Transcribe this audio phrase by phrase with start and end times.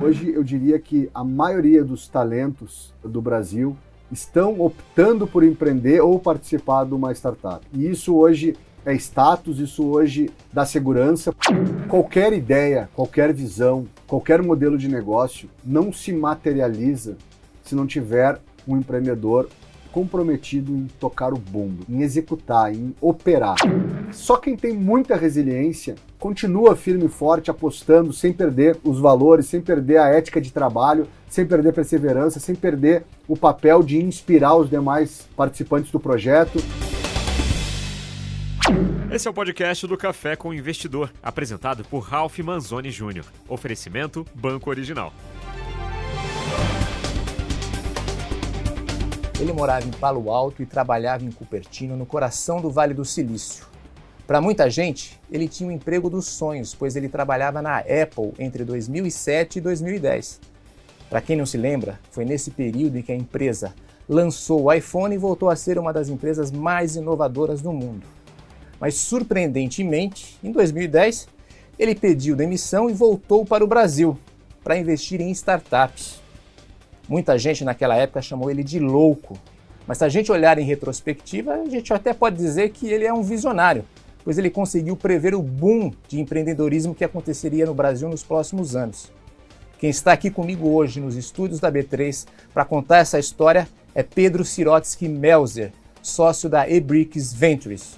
[0.00, 3.76] Hoje eu diria que a maioria dos talentos do Brasil
[4.12, 7.66] estão optando por empreender ou participar de uma startup.
[7.72, 8.56] E isso hoje
[8.86, 11.34] é status, isso hoje dá segurança.
[11.88, 17.16] Qualquer ideia, qualquer visão, qualquer modelo de negócio não se materializa
[17.64, 19.48] se não tiver um empreendedor
[19.98, 23.56] comprometido em tocar o bumbo, em executar, em operar.
[24.12, 29.60] Só quem tem muita resiliência continua firme e forte, apostando, sem perder os valores, sem
[29.60, 34.70] perder a ética de trabalho, sem perder perseverança, sem perder o papel de inspirar os
[34.70, 36.60] demais participantes do projeto.
[39.10, 43.24] Esse é o podcast do Café com o Investidor, apresentado por Ralph Manzoni Jr.
[43.48, 45.12] Oferecimento Banco Original.
[49.40, 53.66] Ele morava em Palo Alto e trabalhava em Cupertino, no coração do Vale do Silício.
[54.26, 58.32] Para muita gente, ele tinha o um emprego dos sonhos, pois ele trabalhava na Apple
[58.36, 60.40] entre 2007 e 2010.
[61.08, 63.72] Para quem não se lembra, foi nesse período em que a empresa
[64.08, 68.06] lançou o iPhone e voltou a ser uma das empresas mais inovadoras do mundo.
[68.80, 71.28] Mas surpreendentemente, em 2010,
[71.78, 74.18] ele pediu demissão e voltou para o Brasil
[74.64, 76.20] para investir em startups.
[77.08, 79.38] Muita gente naquela época chamou ele de louco.
[79.86, 83.12] Mas se a gente olhar em retrospectiva, a gente até pode dizer que ele é
[83.12, 83.84] um visionário,
[84.22, 89.10] pois ele conseguiu prever o boom de empreendedorismo que aconteceria no Brasil nos próximos anos.
[89.78, 94.44] Quem está aqui comigo hoje nos estúdios da B3 para contar essa história é Pedro
[94.44, 97.96] Sirotsky Melzer, sócio da eBricks Ventures.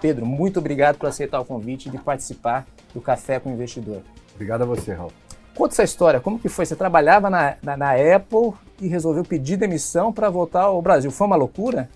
[0.00, 4.02] Pedro, muito obrigado por aceitar o convite de participar do Café com o Investidor.
[4.34, 5.12] Obrigado a você, Raul.
[5.56, 6.66] Conta essa história, como que foi?
[6.66, 11.10] Você trabalhava na, na, na Apple e resolveu pedir demissão para voltar ao Brasil.
[11.10, 11.88] Foi uma loucura?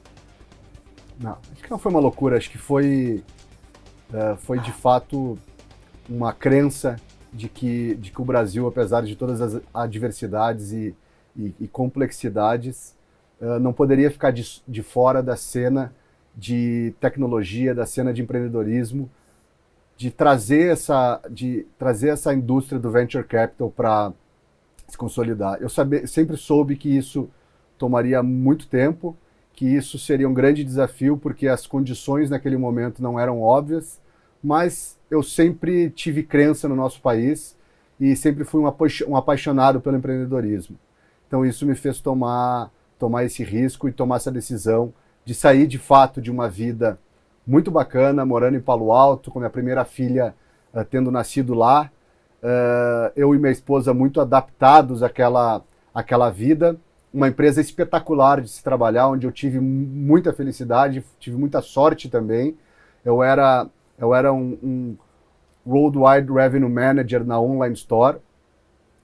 [1.20, 3.22] Não, acho que não foi uma loucura, acho que foi,
[4.14, 5.39] uh, foi de fato
[6.08, 6.97] uma crença
[7.30, 10.95] de que, de que o Brasil, apesar de todas as adversidades e,
[11.36, 12.97] e, e complexidades,
[13.42, 15.92] uh, não poderia ficar de, de fora da cena
[16.34, 19.11] de tecnologia, da cena de empreendedorismo,
[20.00, 24.11] de trazer essa, de trazer essa indústria do venture capital para
[24.88, 25.58] se consolidar.
[25.61, 27.28] Eu sabe, sempre soube que isso
[27.77, 29.14] tomaria muito tempo,
[29.52, 34.00] que isso seria um grande desafio, porque as condições naquele momento não eram óbvias,
[34.42, 37.55] mas eu sempre tive crença no nosso país
[38.00, 38.62] e sempre fui
[39.06, 40.78] um apaixonado pelo empreendedorismo.
[41.28, 44.94] Então isso me fez tomar, tomar esse risco e tomar essa decisão
[45.27, 46.98] de sair de fato de uma vida
[47.50, 50.33] muito bacana, morando em Palo Alto, com minha primeira filha
[50.72, 51.90] uh, tendo nascido lá.
[52.40, 55.60] Uh, eu e minha esposa muito adaptados àquela,
[55.92, 56.77] àquela vida.
[57.12, 62.56] Uma empresa espetacular de se trabalhar, onde eu tive muita felicidade, tive muita sorte também.
[63.05, 63.66] Eu era,
[63.98, 64.96] eu era um, um
[65.66, 68.18] Worldwide Revenue Manager na Online Store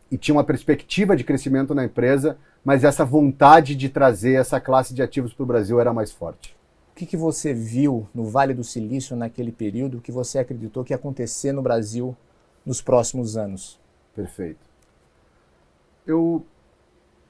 [0.08, 4.94] e tinha uma perspectiva de crescimento na empresa, mas essa vontade de trazer essa classe
[4.94, 6.56] de ativos para o Brasil era mais forte
[6.96, 10.96] que, que você viu no Vale do Silício naquele período que você acreditou que ia
[10.96, 12.16] acontecer no Brasil
[12.64, 13.78] nos próximos anos?
[14.14, 14.58] Perfeito.
[16.06, 16.42] Eu,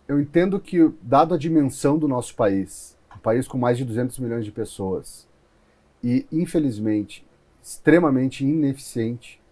[0.06, 4.16] eu entendo que, dado a dimensão do nosso país, um país com mais de 200
[4.20, 5.26] milhões de pessoas,
[6.00, 7.26] e, infelizmente,
[7.60, 9.42] extremamente ineficiente,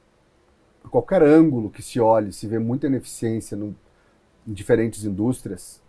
[0.80, 3.74] por qualquer ângulo que se olhe, se vê muita ineficiência no,
[4.47, 5.82] em diferentes indústrias,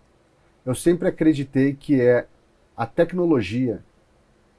[0.66, 2.26] eu sempre acreditei que é
[2.76, 3.84] a tecnologia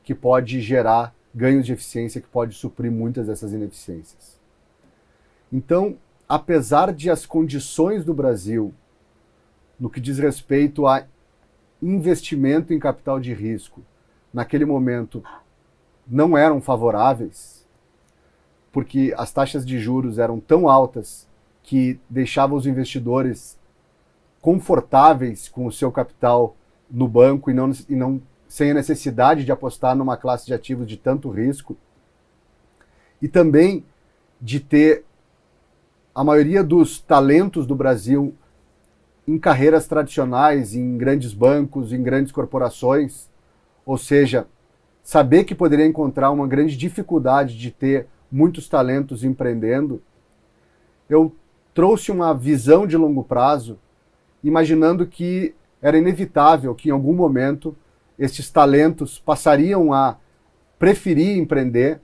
[0.06, 4.40] que pode gerar ganhos de eficiência, que pode suprir muitas dessas ineficiências.
[5.52, 8.72] Então, apesar de as condições do Brasil,
[9.78, 11.04] no que diz respeito a
[11.82, 13.82] investimento em capital de risco,
[14.32, 15.24] naquele momento
[16.06, 17.66] não eram favoráveis,
[18.70, 21.26] porque as taxas de juros eram tão altas
[21.64, 23.58] que deixavam os investidores
[24.40, 26.54] confortáveis com o seu capital
[26.88, 30.86] no banco e não, e não sem a necessidade de apostar numa classe de ativos
[30.86, 31.76] de tanto risco.
[33.20, 33.84] E também
[34.40, 35.04] de ter
[36.14, 38.34] a maioria dos talentos do Brasil
[39.26, 43.28] em carreiras tradicionais, em grandes bancos, em grandes corporações,
[43.84, 44.46] ou seja,
[45.02, 50.02] saber que poderia encontrar uma grande dificuldade de ter muitos talentos empreendendo,
[51.08, 51.34] eu
[51.74, 53.78] trouxe uma visão de longo prazo,
[54.42, 57.76] imaginando que era inevitável que em algum momento
[58.18, 60.16] estes talentos passariam a
[60.78, 62.00] preferir empreender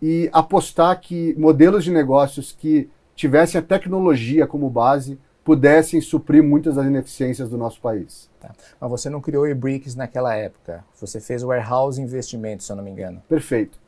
[0.00, 6.76] e apostar que modelos de negócios que tivessem a tecnologia como base pudessem suprir muitas
[6.76, 8.30] das ineficiências do nosso país.
[8.38, 8.52] Tá.
[8.78, 10.84] Mas você não criou e-bricks naquela época.
[11.00, 13.22] Você fez o Warehouse Investimentos, se eu não me engano.
[13.28, 13.80] Perfeito.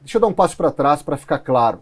[0.00, 1.80] Deixa eu dar um passo para trás para ficar claro.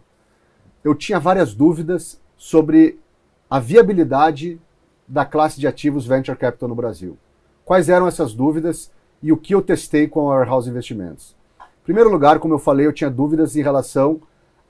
[0.84, 3.00] Eu tinha várias dúvidas sobre
[3.48, 4.60] a viabilidade
[5.08, 7.16] da classe de ativos venture capital no Brasil.
[7.66, 11.34] Quais eram essas dúvidas e o que eu testei com a Warehouse Investimentos?
[11.58, 14.20] Em primeiro lugar, como eu falei, eu tinha dúvidas em relação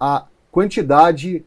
[0.01, 1.45] à quantidade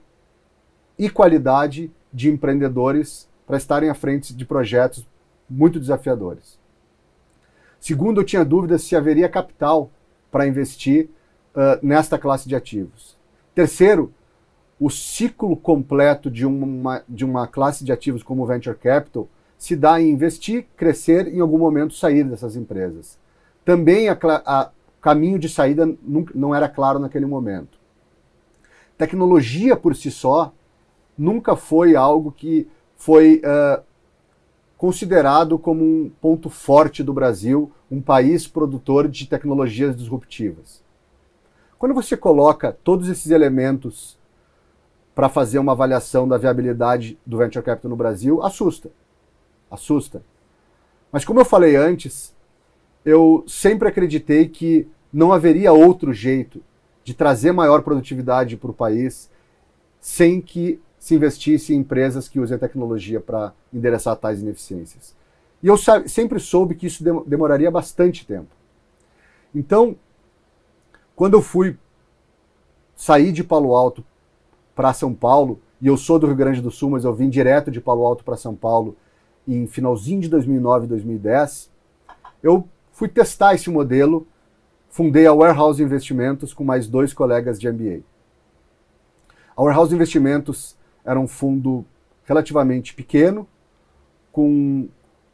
[0.97, 5.07] e qualidade de empreendedores para estarem à frente de projetos
[5.49, 6.59] muito desafiadores.
[7.79, 9.89] Segundo, eu tinha dúvidas se haveria capital
[10.31, 11.09] para investir
[11.55, 13.17] uh, nesta classe de ativos.
[13.55, 14.13] Terceiro,
[14.79, 19.27] o ciclo completo de uma, de uma classe de ativos como o Venture Capital
[19.59, 23.19] se dá em investir, crescer e em algum momento sair dessas empresas.
[23.65, 24.17] Também o
[25.01, 25.87] caminho de saída
[26.33, 27.77] não era claro naquele momento.
[28.97, 30.53] Tecnologia por si só
[31.17, 33.83] nunca foi algo que foi uh,
[34.77, 40.81] considerado como um ponto forte do Brasil, um país produtor de tecnologias disruptivas.
[41.77, 44.17] Quando você coloca todos esses elementos
[45.13, 48.89] para fazer uma avaliação da viabilidade do venture capital no Brasil, assusta.
[49.69, 50.23] Assusta.
[51.11, 52.35] Mas como eu falei antes,
[53.05, 56.61] eu sempre acreditei que não haveria outro jeito
[57.03, 59.29] de trazer maior produtividade para o país
[59.99, 65.15] sem que se investisse em empresas que usem a tecnologia para endereçar tais ineficiências.
[65.63, 68.49] E eu sempre soube que isso demoraria bastante tempo.
[69.53, 69.95] Então,
[71.15, 71.77] quando eu fui
[72.95, 74.03] sair de Palo Alto
[74.75, 77.71] para São Paulo, e eu sou do Rio Grande do Sul, mas eu vim direto
[77.71, 78.95] de Palo Alto para São Paulo
[79.55, 81.71] em finalzinho de 2009 2010,
[82.41, 84.27] eu fui testar esse modelo,
[84.89, 88.01] fundei a Warehouse Investimentos com mais dois colegas de MBA.
[89.55, 91.85] A Warehouse Investimentos era um fundo
[92.23, 93.47] relativamente pequeno,
[94.31, 94.87] com,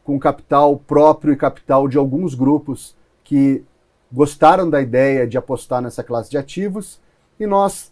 [0.04, 3.64] com capital próprio e capital de alguns grupos que
[4.12, 7.02] gostaram da ideia de apostar nessa classe de ativos,
[7.40, 7.92] e nós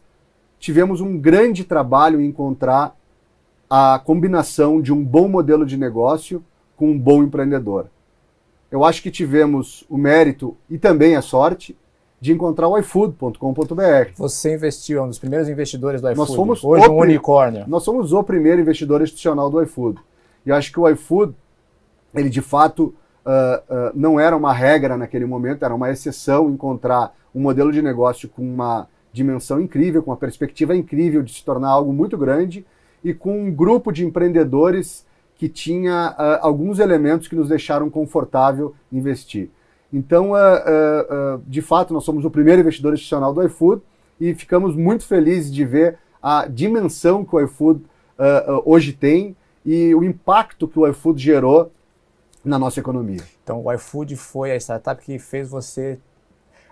[0.58, 2.96] tivemos um grande trabalho em encontrar
[3.76, 6.44] a combinação de um bom modelo de negócio
[6.78, 7.88] com um bom empreendedor.
[8.70, 11.76] Eu acho que tivemos o mérito e também a sorte
[12.22, 14.12] de encontrar o iFood.com.br.
[14.16, 16.20] Você investiu, é um dos primeiros investidores do iFood.
[16.20, 17.66] Nós hoje um unicórnio.
[17.68, 20.00] Nós somos o primeiro investidor institucional do iFood.
[20.46, 21.34] E eu acho que o iFood,
[22.14, 22.94] ele de fato
[23.26, 27.82] uh, uh, não era uma regra naquele momento, era uma exceção encontrar um modelo de
[27.82, 32.64] negócio com uma dimensão incrível, com uma perspectiva incrível de se tornar algo muito grande
[33.04, 35.06] e com um grupo de empreendedores
[35.36, 39.50] que tinha uh, alguns elementos que nos deixaram confortável investir.
[39.92, 43.82] Então, uh, uh, de fato, nós somos o primeiro investidor institucional do iFood
[44.20, 47.84] e ficamos muito felizes de ver a dimensão que o iFood
[48.64, 49.36] hoje tem
[49.66, 51.72] e o impacto que o iFood gerou
[52.46, 53.22] na nossa economia.
[53.44, 56.00] Então, o iFood foi a startup que fez você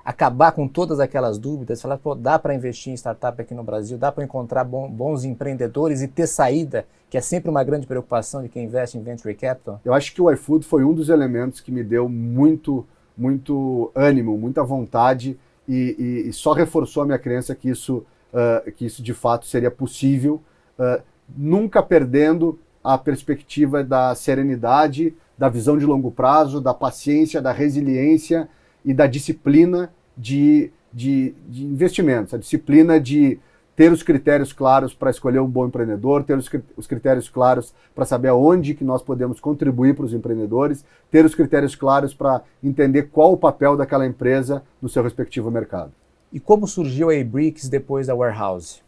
[0.04, 3.98] acabar com todas aquelas dúvidas, falar, pô, dá para investir em startup aqui no Brasil,
[3.98, 8.42] dá para encontrar bom, bons empreendedores e ter saída, que é sempre uma grande preocupação
[8.42, 9.80] de quem investe em venture capital?
[9.86, 12.86] Eu acho que o iFood foi um dos elementos que me deu muito,
[13.18, 15.38] muito ânimo, muita vontade
[15.68, 19.46] e, e, e só reforçou a minha crença que isso, uh, que isso de fato
[19.46, 20.42] seria possível,
[20.80, 21.02] uh,
[21.36, 28.50] nunca perdendo a perspectiva da serenidade, da visão de longo prazo, da paciência, da resiliência
[28.84, 33.40] e da disciplina de, de, de investimentos, a disciplina de
[33.76, 38.06] ter os critérios claros para escolher um bom empreendedor, ter os, os critérios claros para
[38.06, 43.04] saber aonde que nós podemos contribuir para os empreendedores, ter os critérios claros para entender
[43.04, 45.92] qual o papel daquela empresa no seu respectivo mercado.
[46.32, 48.82] E como surgiu a eBricks depois da Warehouse?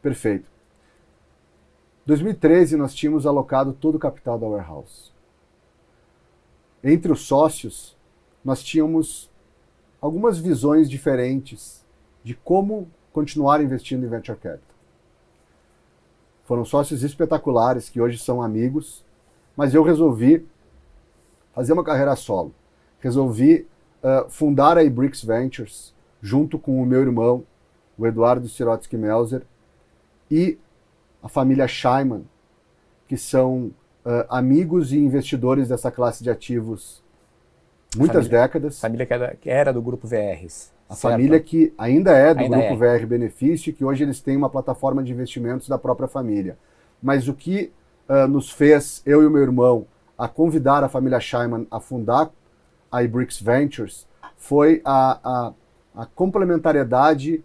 [0.00, 0.46] Perfeito.
[2.04, 5.12] Em 2013 nós tínhamos alocado todo o capital da Warehouse.
[6.82, 7.96] Entre os sócios,
[8.44, 9.30] nós tínhamos
[10.00, 11.84] algumas visões diferentes
[12.24, 14.72] de como continuar investindo em venture capital.
[16.44, 19.04] Foram sócios espetaculares que hoje são amigos,
[19.56, 20.46] mas eu resolvi
[21.52, 22.52] fazer uma carreira solo.
[23.00, 23.66] Resolvi
[24.02, 27.44] uh, fundar a iBricks Ventures junto com o meu irmão,
[27.96, 29.42] o Eduardo Sirotsky Melzer,
[30.30, 30.58] e
[31.22, 32.24] a família Scheiman,
[33.06, 33.66] que são
[34.04, 37.01] uh, amigos e investidores dessa classe de ativos
[37.96, 38.80] muitas família, décadas.
[38.80, 40.72] Família que era, que era, do grupo VRs.
[40.88, 41.12] A certo?
[41.12, 42.98] família que ainda é do ainda grupo é.
[42.98, 46.58] VR Benefício, que hoje eles têm uma plataforma de investimentos da própria família.
[47.02, 47.72] Mas o que
[48.08, 52.30] uh, nos fez, eu e o meu irmão, a convidar a família Scheiman a fundar
[52.90, 54.06] a iBricks Ventures
[54.36, 55.52] foi a, a,
[56.02, 57.42] a, complementariedade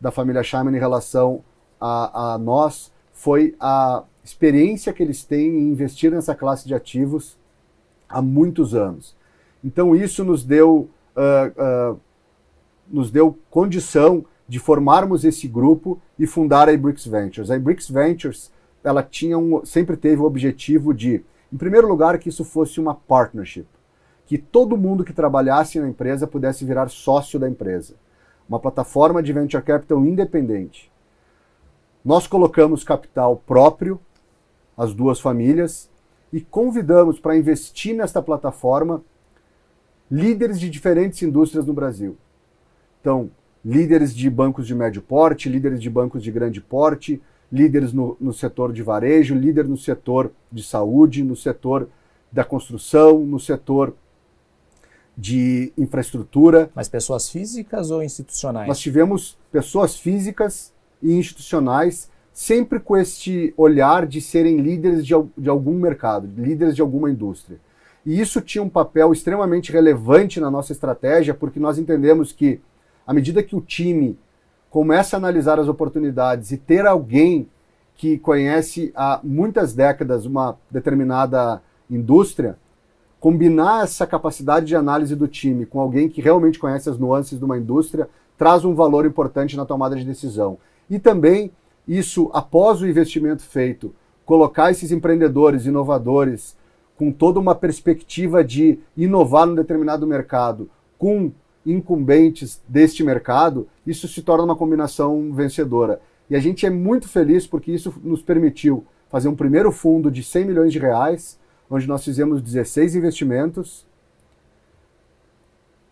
[0.00, 1.44] da família Scheiman em relação
[1.80, 7.38] a, a nós, foi a experiência que eles têm em investir nessa classe de ativos
[8.08, 9.14] há muitos anos.
[9.64, 12.00] Então isso nos deu, uh, uh,
[12.88, 17.50] nos deu condição de formarmos esse grupo e fundar a iBricks Ventures.
[17.50, 18.50] A iBricks Ventures
[18.84, 22.94] ela tinha um, sempre teve o objetivo de, em primeiro lugar, que isso fosse uma
[22.94, 23.66] partnership,
[24.26, 27.94] que todo mundo que trabalhasse na empresa pudesse virar sócio da empresa,
[28.48, 30.90] uma plataforma de venture capital independente.
[32.04, 34.00] Nós colocamos capital próprio,
[34.76, 35.88] as duas famílias,
[36.32, 39.02] e convidamos para investir nesta plataforma
[40.12, 42.18] líderes de diferentes indústrias no Brasil.
[43.00, 43.30] Então,
[43.64, 47.18] líderes de bancos de médio porte, líderes de bancos de grande porte,
[47.50, 51.88] líderes no, no setor de varejo, líder no setor de saúde, no setor
[52.30, 53.94] da construção, no setor
[55.16, 56.70] de infraestrutura.
[56.74, 58.68] Mas pessoas físicas ou institucionais?
[58.68, 65.48] Nós tivemos pessoas físicas e institucionais, sempre com este olhar de serem líderes de, de
[65.48, 67.58] algum mercado, líderes de alguma indústria.
[68.04, 72.60] E isso tinha um papel extremamente relevante na nossa estratégia, porque nós entendemos que,
[73.06, 74.18] à medida que o time
[74.68, 77.48] começa a analisar as oportunidades e ter alguém
[77.94, 82.56] que conhece há muitas décadas uma determinada indústria,
[83.20, 87.44] combinar essa capacidade de análise do time com alguém que realmente conhece as nuances de
[87.44, 90.58] uma indústria traz um valor importante na tomada de decisão.
[90.90, 91.52] E também
[91.86, 93.94] isso, após o investimento feito,
[94.24, 96.56] colocar esses empreendedores, inovadores,
[97.02, 101.32] com toda uma perspectiva de inovar num determinado mercado, com
[101.66, 106.00] incumbentes deste mercado, isso se torna uma combinação vencedora.
[106.30, 110.22] E a gente é muito feliz porque isso nos permitiu fazer um primeiro fundo de
[110.22, 113.84] 100 milhões de reais, onde nós fizemos 16 investimentos.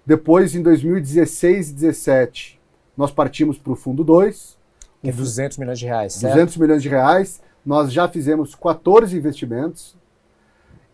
[0.07, 2.61] Depois, em 2016 e 2017,
[2.97, 4.57] nós partimos para o fundo 2.
[5.03, 6.35] Que é 200 milhões de reais, certo?
[6.35, 7.43] 200 milhões de reais.
[7.67, 9.99] Nós já fizemos 14 investimentos.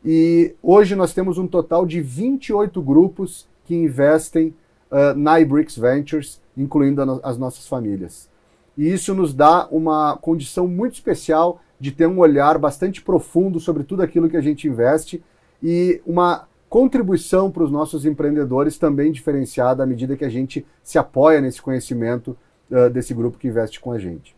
[0.04, 4.54] E hoje nós temos um total de 28 grupos que investem
[4.90, 8.28] uh, na iBricks Ventures, incluindo no as nossas famílias.
[8.76, 13.84] E isso nos dá uma condição muito especial de ter um olhar bastante profundo sobre
[13.84, 15.22] tudo aquilo que a gente investe
[15.62, 20.98] e uma contribuição para os nossos empreendedores também diferenciada à medida que a gente se
[20.98, 22.36] apoia nesse conhecimento
[22.70, 24.35] uh, desse grupo que investe com a gente.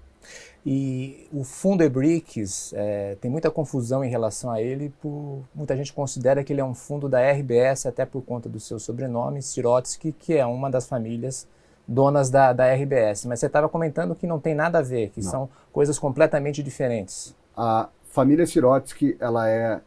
[0.67, 5.93] E o fundo eBricks é, tem muita confusão em relação a ele, por, muita gente
[5.93, 10.13] considera que ele é um fundo da RBS, até por conta do seu sobrenome, Sirotsky,
[10.13, 11.47] que é uma das famílias
[11.87, 13.25] donas da, da RBS.
[13.25, 15.31] Mas você estava comentando que não tem nada a ver, que não.
[15.31, 17.35] são coisas completamente diferentes.
[17.57, 19.81] A família Sirotsky ela é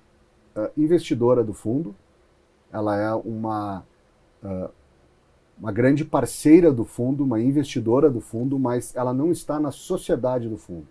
[0.75, 1.95] investidora do fundo,
[2.71, 3.83] ela é uma
[4.43, 4.69] uh,
[5.61, 10.49] uma grande parceira do fundo, uma investidora do fundo, mas ela não está na sociedade
[10.49, 10.87] do fundo.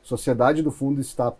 [0.00, 1.32] Sociedade do fundo está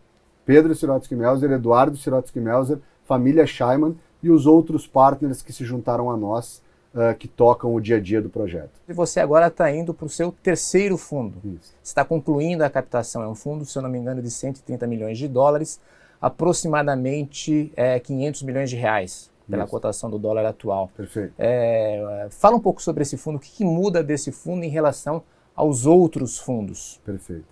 [0.44, 6.10] Pedro Sirotsky Melzer, Eduardo Sirotsky Melzer, família Scheiman e os outros partners que se juntaram
[6.10, 6.60] a nós,
[6.92, 8.72] uh, que tocam o dia a dia do projeto.
[8.88, 11.38] E você agora está indo para o seu terceiro fundo.
[11.44, 11.76] Isso.
[11.84, 13.22] Está concluindo a captação.
[13.22, 15.80] É um fundo, se eu não me engano, de 130 milhões de dólares,
[16.20, 19.70] aproximadamente é, 500 milhões de reais pela Isso.
[19.70, 20.90] cotação do dólar atual.
[20.96, 21.34] Perfeito.
[21.36, 25.22] É, fala um pouco sobre esse fundo, o que, que, muda desse fundo em relação
[25.54, 26.98] aos outros fundos?
[27.04, 27.44] Perfeito.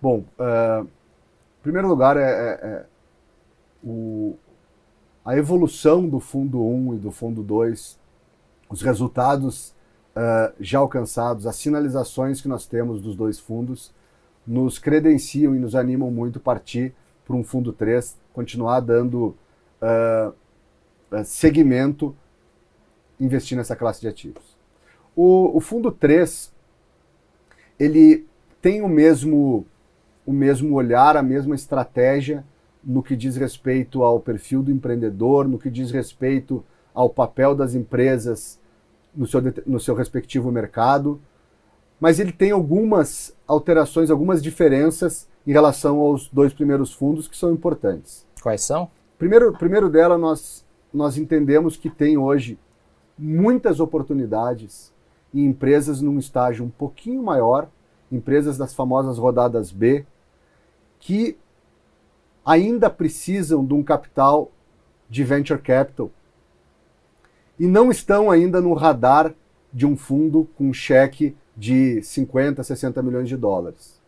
[0.00, 2.84] Bom, uh, em primeiro lugar, é, é, é,
[3.84, 4.34] o,
[5.22, 7.98] a evolução do fundo 1 e do fundo 2,
[8.70, 9.74] os resultados
[10.16, 13.92] uh, já alcançados, as sinalizações que nós temos dos dois fundos,
[14.46, 16.94] nos credenciam e nos animam muito a partir
[17.26, 19.36] para um fundo 3, continuar dando
[19.82, 20.34] uh,
[21.24, 22.14] segmento
[23.20, 24.56] investir nessa classe de ativos.
[25.14, 26.52] O, o fundo 3,
[27.78, 28.26] ele
[28.60, 29.66] tem o mesmo,
[30.24, 32.44] o mesmo olhar, a mesma estratégia
[32.82, 37.74] no que diz respeito ao perfil do empreendedor, no que diz respeito ao papel das
[37.74, 38.58] empresas
[39.14, 41.20] no seu, no seu respectivo mercado,
[42.00, 47.52] mas ele tem algumas alterações, algumas diferenças em relação aos dois primeiros fundos que são
[47.52, 48.26] importantes.
[48.42, 48.90] Quais são?
[49.18, 52.58] Primeiro, primeiro dela, nós nós entendemos que tem hoje
[53.18, 54.92] muitas oportunidades
[55.34, 57.68] em empresas num estágio um pouquinho maior,
[58.10, 60.04] empresas das famosas rodadas B,
[60.98, 61.36] que
[62.44, 64.50] ainda precisam de um capital
[65.08, 66.10] de venture capital
[67.58, 69.34] e não estão ainda no radar
[69.72, 74.00] de um fundo com cheque de 50, 60 milhões de dólares.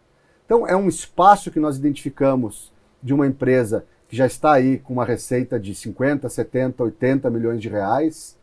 [0.44, 2.72] Então, é um espaço que nós identificamos
[3.02, 7.60] de uma empresa que já está aí com uma receita de 50, 70, 80 milhões
[7.60, 8.36] de reais,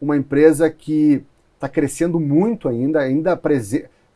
[0.00, 3.40] uma empresa que está crescendo muito ainda, ainda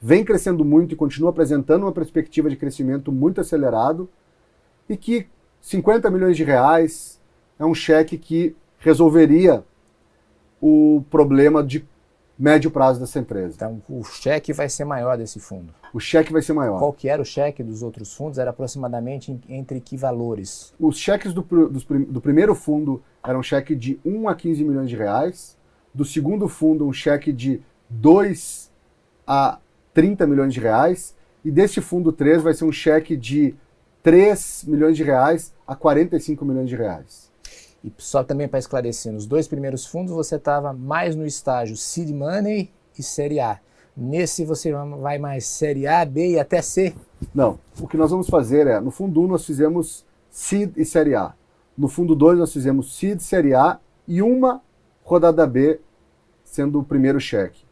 [0.01, 4.09] vem crescendo muito e continua apresentando uma perspectiva de crescimento muito acelerado,
[4.89, 5.27] e que
[5.61, 7.21] 50 milhões de reais
[7.59, 9.65] é um cheque que resolveria
[10.61, 11.85] o problema de
[12.39, 13.55] médio prazo dessa empresa.
[13.55, 15.73] Então, o cheque vai ser maior desse fundo.
[15.93, 16.79] O cheque vai ser maior.
[16.79, 18.39] Qual que era o cheque dos outros fundos?
[18.39, 20.75] Era aproximadamente entre que valores?
[20.79, 24.91] Os cheques do, do, do primeiro fundo eram um cheque de 1 a 15 milhões
[24.91, 25.57] de reais.
[25.95, 28.71] Do segundo fundo, um cheque de 2
[29.27, 29.59] a
[29.95, 31.15] 30 milhões de reais.
[31.45, 33.55] E deste fundo 3 vai ser um cheque de
[34.03, 37.26] 3 milhões de reais a 45 milhões de reais.
[37.87, 42.11] E só também para esclarecer, nos dois primeiros fundos você estava mais no estágio Seed
[42.11, 43.61] Money e Série A.
[43.97, 46.97] Nesse você vai mais Série A, B e até C?
[47.33, 47.61] Não.
[47.81, 51.33] O que nós vamos fazer é, no fundo 1 nós fizemos Seed e Série A.
[51.79, 53.79] No fundo 2 nós fizemos Seed, Série A
[54.09, 54.61] e uma
[55.05, 55.79] rodada B
[56.45, 57.65] sendo o primeiro cheque.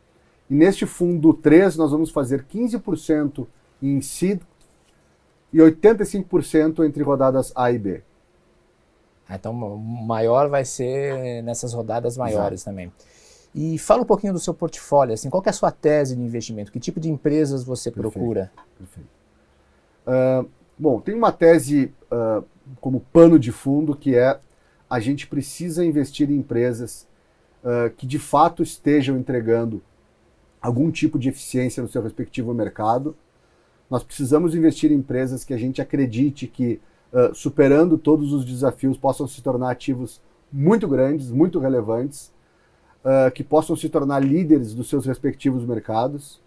[0.48, 3.48] E neste fundo 3 nós vamos fazer 15%
[3.82, 4.40] em Seed
[5.52, 8.02] e 85% entre rodadas A e B.
[9.30, 12.70] Então, maior vai ser nessas rodadas maiores Exato.
[12.70, 12.92] também.
[13.54, 16.72] E fala um pouquinho do seu portfólio, assim, qual é a sua tese de investimento?
[16.72, 18.12] Que tipo de empresas você Perfeito.
[18.12, 18.52] procura?
[18.76, 19.08] Perfeito.
[20.06, 22.44] Uh, bom, tem uma tese uh,
[22.80, 24.38] como pano de fundo que é
[24.90, 27.06] a gente precisa investir em empresas
[27.62, 29.82] uh, que de fato estejam entregando
[30.60, 33.16] algum tipo de eficiência no seu respectivo mercado.
[33.88, 36.80] Nós precisamos investir em empresas que a gente acredite que
[37.14, 40.20] uh, superando todos os desafios, possam se tornar ativos
[40.52, 42.32] muito grandes, muito relevantes,
[43.04, 46.42] uh, que possam se tornar líderes dos seus respectivos mercados.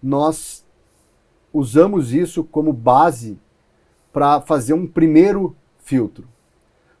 [0.00, 0.64] Nós
[1.52, 3.38] usamos isso como base
[4.12, 6.26] para fazer um primeiro filtro.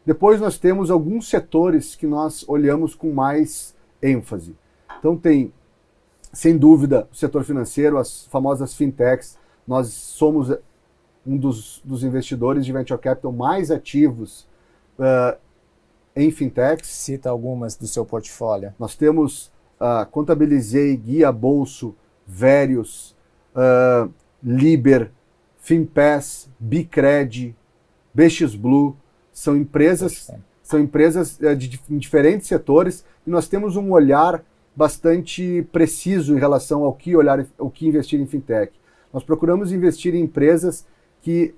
[0.04, 4.56] Depois nós temos alguns setores que nós olhamos com mais ênfase.
[4.98, 5.52] Então tem,
[6.32, 9.38] sem dúvida, o setor financeiro, as famosas fintechs.
[9.66, 10.50] Nós somos
[11.26, 14.46] um dos, dos investidores de venture capital mais ativos
[14.98, 15.36] uh,
[16.14, 16.88] em fintechs.
[16.88, 18.74] Cita algumas do seu portfólio.
[18.78, 21.94] Nós temos, uh, contabilizei, Guia Bolso,
[22.26, 23.16] Verius,
[23.54, 24.12] uh,
[24.42, 25.10] Liber,
[25.58, 27.54] Finpass, Bicred,
[28.12, 28.96] BX Blue,
[29.32, 30.30] são empresas,
[30.62, 36.38] são empresas uh, de, de diferentes setores e nós temos um olhar bastante preciso em
[36.38, 38.72] relação ao que olhar, o que investir em fintech.
[39.12, 40.86] Nós procuramos investir em empresas
[41.22, 41.54] que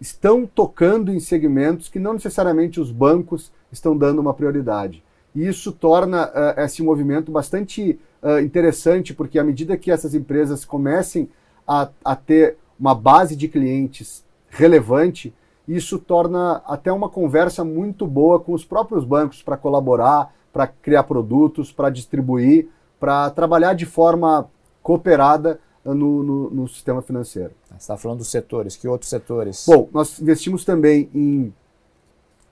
[0.00, 5.02] estão tocando em segmentos que não necessariamente os bancos estão dando uma prioridade.
[5.34, 10.64] E isso torna uh, esse movimento bastante uh, interessante, porque à medida que essas empresas
[10.64, 11.28] comecem
[11.66, 15.34] a, a ter uma base de clientes relevante,
[15.68, 21.04] isso torna até uma conversa muito boa com os próprios bancos para colaborar, para criar
[21.04, 24.48] produtos, para distribuir, para trabalhar de forma
[24.82, 27.52] cooperada no, no, no sistema financeiro.
[27.70, 29.64] Você está falando dos setores, que outros setores?
[29.66, 31.52] Bom, nós investimos também em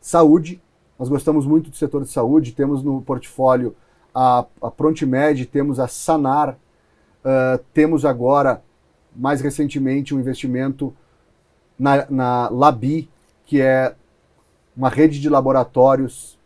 [0.00, 0.60] saúde,
[0.98, 3.74] nós gostamos muito do setor de saúde, temos no portfólio
[4.14, 6.58] a, a Prontimed, temos a Sanar,
[7.24, 8.62] uh, temos agora,
[9.14, 10.94] mais recentemente, um investimento
[11.78, 13.08] na, na Labi,
[13.44, 13.94] que é
[14.76, 16.38] uma rede de laboratórios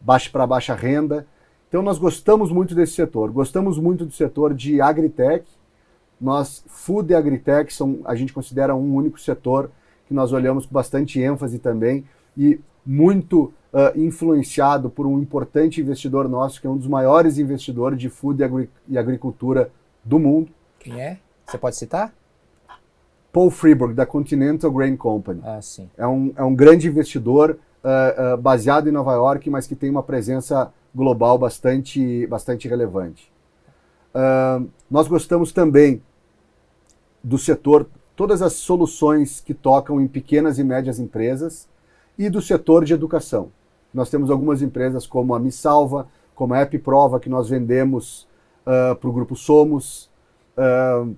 [0.00, 1.26] baixa para baixa renda.
[1.68, 5.44] Então nós gostamos muito desse setor, gostamos muito do setor de agritech,
[6.20, 9.70] nós, Food e Agritech, são, a gente considera um único setor
[10.06, 12.04] que nós olhamos com bastante ênfase também
[12.36, 17.98] e muito uh, influenciado por um importante investidor nosso, que é um dos maiores investidores
[17.98, 19.70] de food e, agri e agricultura
[20.04, 20.50] do mundo.
[20.78, 21.18] Quem é?
[21.46, 22.12] Você pode citar?
[23.32, 25.40] Paul Freeburg, da Continental Grain Company.
[25.44, 25.88] Ah, sim.
[25.96, 29.88] É um, é um grande investidor uh, uh, baseado em Nova York, mas que tem
[29.88, 33.30] uma presença global bastante, bastante relevante.
[34.12, 36.02] Uh, nós gostamos também
[37.22, 41.68] do setor, todas as soluções que tocam em pequenas e médias empresas
[42.18, 43.50] e do setor de educação.
[43.92, 48.26] Nós temos algumas empresas como a Me Salva, como a App Prova, que nós vendemos
[48.62, 50.08] uh, para o Grupo Somos,
[50.56, 51.14] uh,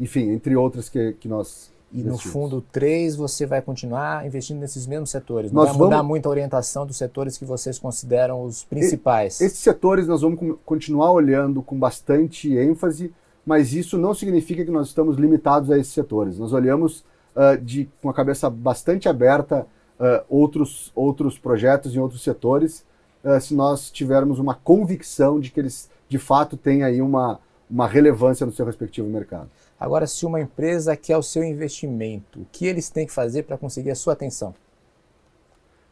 [0.00, 4.84] enfim, entre outras que, que nós e no fundo 3 você vai continuar investindo nesses
[4.84, 5.52] mesmos setores.
[5.52, 6.08] Não nós vai mudar vamos...
[6.08, 9.40] muito a orientação dos setores que vocês consideram os principais.
[9.40, 14.88] esses setores nós vamos continuar olhando com bastante ênfase, mas isso não significa que nós
[14.88, 16.38] estamos limitados a esses setores.
[16.38, 17.04] Nós olhamos
[17.34, 19.66] uh, de, com a cabeça bastante aberta
[19.98, 22.84] uh, outros, outros projetos em outros setores,
[23.22, 27.86] uh, se nós tivermos uma convicção de que eles de fato têm aí uma, uma
[27.86, 29.50] relevância no seu respectivo mercado.
[29.78, 33.58] Agora, se uma empresa quer o seu investimento, o que eles têm que fazer para
[33.58, 34.54] conseguir a sua atenção?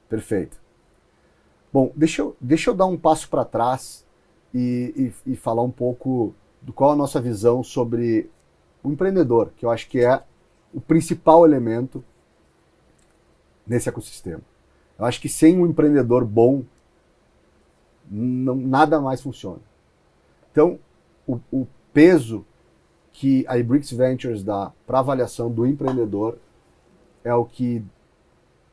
[0.09, 0.61] Perfeito.
[1.73, 4.05] Bom, deixa eu, deixa eu dar um passo para trás
[4.55, 8.31] e, e, e falar um pouco do qual a nossa visão sobre
[8.83, 10.23] o empreendedor, que eu acho que é
[10.73, 12.03] o principal elemento
[13.67, 14.41] nesse ecossistema.
[14.99, 16.65] Eu acho que sem um empreendedor bom,
[18.11, 19.61] não, nada mais funciona.
[20.51, 20.79] Então,
[21.27, 22.45] o, o peso
[23.13, 26.39] que a Ibrix Ventures dá para avaliação do empreendedor
[27.25, 27.85] é o que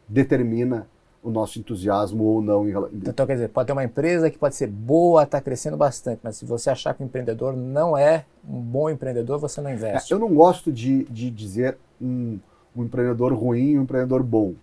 [0.08, 0.88] determina
[1.22, 2.68] o nosso entusiasmo ou não.
[2.68, 2.74] Em...
[2.94, 6.38] Então, quer dizer, pode ter uma empresa que pode ser boa, está crescendo bastante, mas
[6.38, 10.14] se você achar que o empreendedor não é um bom empreendedor, você não investe.
[10.14, 12.40] É, eu não gosto de, de dizer um,
[12.76, 14.54] um empreendedor ruim e um empreendedor bom.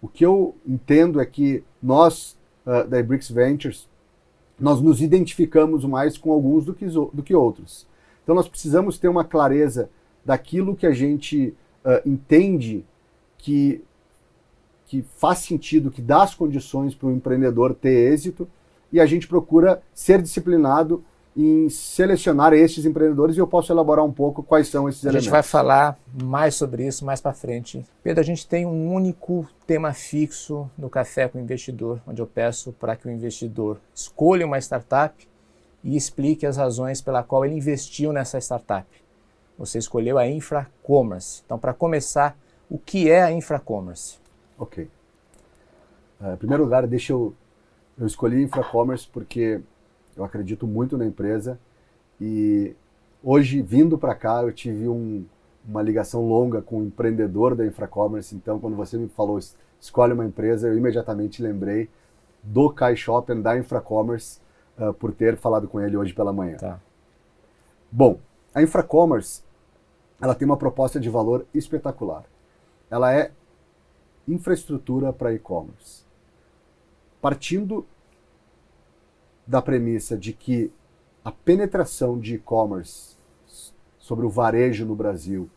[0.00, 3.88] O que eu entendo é que nós, uh, da Ibrix Ventures,
[4.58, 7.86] nós nos identificamos mais com alguns do que, do que outros.
[8.22, 9.90] Então nós precisamos ter uma clareza
[10.24, 12.84] daquilo que a gente uh, entende
[13.38, 13.82] que,
[14.86, 18.48] que faz sentido, que dá as condições para o empreendedor ter êxito,
[18.92, 21.04] e a gente procura ser disciplinado
[21.36, 25.26] em selecionar estes empreendedores e eu posso elaborar um pouco quais são esses a elementos.
[25.26, 27.84] A gente vai falar mais sobre isso mais para frente.
[28.02, 32.26] Pedro, a gente tem um único tema fixo no Café com o Investidor, onde eu
[32.26, 35.28] peço para que o investidor escolha uma startup
[35.84, 38.86] e explique as razões pela qual ele investiu nessa startup.
[39.58, 41.42] Você escolheu a Infracommerce.
[41.44, 42.36] Então, para começar,
[42.68, 44.18] o que é a Infracommerce?
[44.58, 44.88] Ok.
[46.20, 47.34] Uh, em primeiro lugar, deixa eu...
[47.98, 49.60] Eu escolhi Infracommerce porque
[50.14, 51.58] eu acredito muito na empresa
[52.20, 52.74] e
[53.24, 55.24] hoje, vindo para cá, eu tive um,
[55.66, 58.34] uma ligação longa com o um empreendedor da Infracommerce.
[58.34, 59.38] Então, quando você me falou
[59.80, 61.88] escolhe uma empresa, eu imediatamente lembrei
[62.42, 64.40] do Kai Shoppen, da Infracommerce,
[64.78, 66.56] uh, por ter falado com ele hoje pela manhã.
[66.56, 66.80] Tá.
[67.90, 68.18] Bom,
[68.54, 69.42] a Infracommerce
[70.20, 72.24] ela tem uma proposta de valor espetacular.
[72.90, 73.30] Ela é
[74.26, 76.04] infraestrutura para e-commerce.
[77.20, 77.86] Partindo
[79.46, 80.72] da premissa de que
[81.24, 83.14] a penetração de e-commerce
[83.98, 85.48] sobre o varejo no Brasil,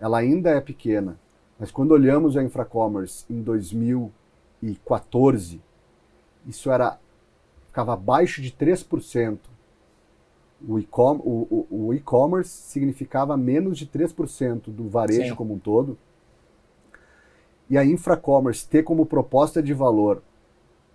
[0.00, 1.18] ela ainda é pequena,
[1.58, 5.60] mas quando olhamos a Infracommerce em 2014,
[6.46, 6.98] isso era
[7.66, 9.38] ficava abaixo de 3%.
[10.66, 10.78] O
[11.94, 15.34] e-commerce significava menos de 3% do varejo Sim.
[15.34, 15.96] como um todo.
[17.70, 20.22] E a Infracommerce ter como proposta de valor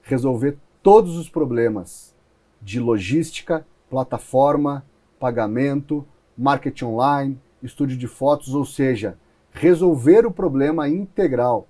[0.03, 2.13] resolver todos os problemas
[2.61, 4.85] de logística, plataforma,
[5.19, 6.05] pagamento,
[6.37, 9.17] marketing online, estúdio de fotos, ou seja,
[9.51, 11.67] resolver o problema integral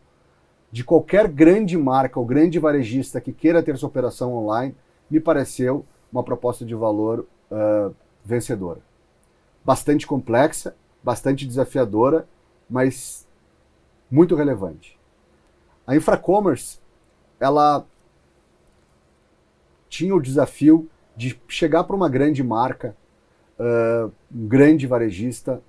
[0.72, 4.76] de qualquer grande marca ou grande varejista que queira ter sua operação online,
[5.10, 8.82] me pareceu uma proposta de valor uh, vencedora.
[9.64, 12.28] Bastante complexa, bastante desafiadora,
[12.70, 13.26] mas
[14.10, 14.95] muito relevante.
[15.86, 16.80] A Infracommerce,
[17.40, 17.86] ela
[19.88, 22.96] tinha o desafio de chegar para uma grande marca,
[23.60, 25.62] uh, um grande varejista,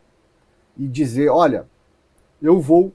[0.77, 1.67] e dizer: olha,
[2.41, 2.93] eu vou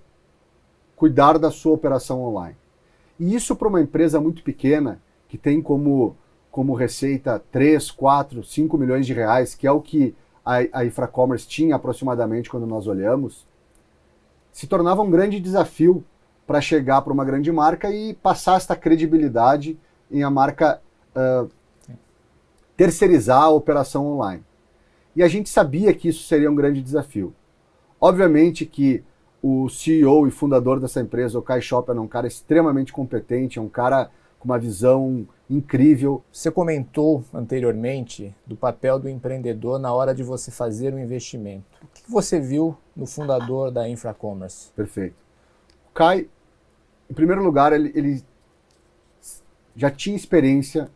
[0.96, 2.56] cuidar da sua operação online.
[3.20, 6.16] E isso para uma empresa muito pequena, que tem como,
[6.50, 11.48] como receita 3, 4, 5 milhões de reais, que é o que a, a Infracommerce
[11.48, 13.46] tinha aproximadamente quando nós olhamos,
[14.52, 16.04] se tornava um grande desafio
[16.52, 19.80] para chegar para uma grande marca e passar esta credibilidade
[20.12, 20.82] em a marca
[21.16, 21.50] uh,
[22.76, 24.44] terceirizar a operação online.
[25.16, 27.34] E a gente sabia que isso seria um grande desafio.
[28.02, 29.02] Obviamente que
[29.42, 33.62] o CEO e fundador dessa empresa, o Kai Shop, é um cara extremamente competente, é
[33.62, 36.22] um cara com uma visão incrível.
[36.34, 41.64] Você comentou anteriormente do papel do empreendedor na hora de você fazer um investimento.
[41.82, 44.70] O que você viu no fundador da Infracommerce?
[44.76, 45.16] Perfeito.
[45.90, 46.28] O Kai,
[47.12, 48.24] em primeiro lugar, ele, ele
[49.76, 50.89] já tinha experiência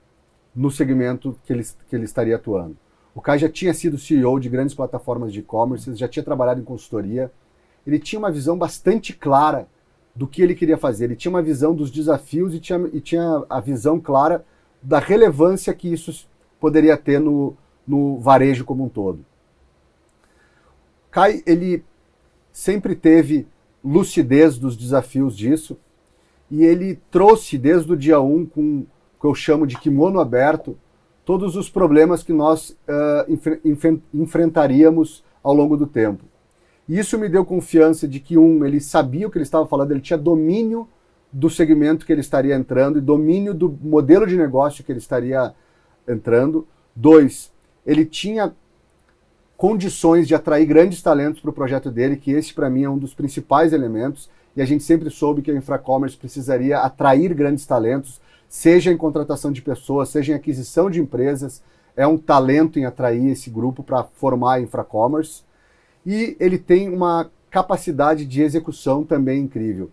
[0.56, 2.78] no segmento que ele, que ele estaria atuando.
[3.14, 6.64] O Kai já tinha sido CEO de grandes plataformas de e-commerce, já tinha trabalhado em
[6.64, 7.30] consultoria.
[7.86, 9.68] Ele tinha uma visão bastante clara
[10.16, 11.04] do que ele queria fazer.
[11.04, 14.46] Ele tinha uma visão dos desafios e tinha, e tinha a visão clara
[14.82, 16.30] da relevância que isso
[16.62, 19.26] poderia ter no, no varejo como um todo.
[21.12, 21.84] Kai, ele
[22.54, 23.46] sempre teve
[23.84, 25.78] lucidez dos desafios disso
[26.50, 28.86] e ele trouxe desde o dia 1 com
[29.20, 30.78] que eu chamo de kimono aberto,
[31.24, 33.32] todos os problemas que nós uh,
[33.66, 36.24] enf enfrentaríamos ao longo do tempo.
[36.88, 39.92] E isso me deu confiança de que, um, ele sabia o que ele estava falando,
[39.92, 40.88] ele tinha domínio
[41.32, 45.54] do segmento que ele estaria entrando e domínio do modelo de negócio que ele estaria
[46.08, 46.68] entrando.
[46.96, 47.52] Dois,
[47.86, 48.54] ele tinha
[49.58, 52.98] condições de atrair grandes talentos para o projeto dele, que esse para mim é um
[52.98, 54.30] dos principais elementos.
[54.56, 59.52] E a gente sempre soube que a Infracommerce precisaria atrair grandes talentos, seja em contratação
[59.52, 61.62] de pessoas, seja em aquisição de empresas,
[61.96, 65.44] é um talento em atrair esse grupo para formar a Infracommerce.
[66.06, 69.90] E ele tem uma capacidade de execução também incrível.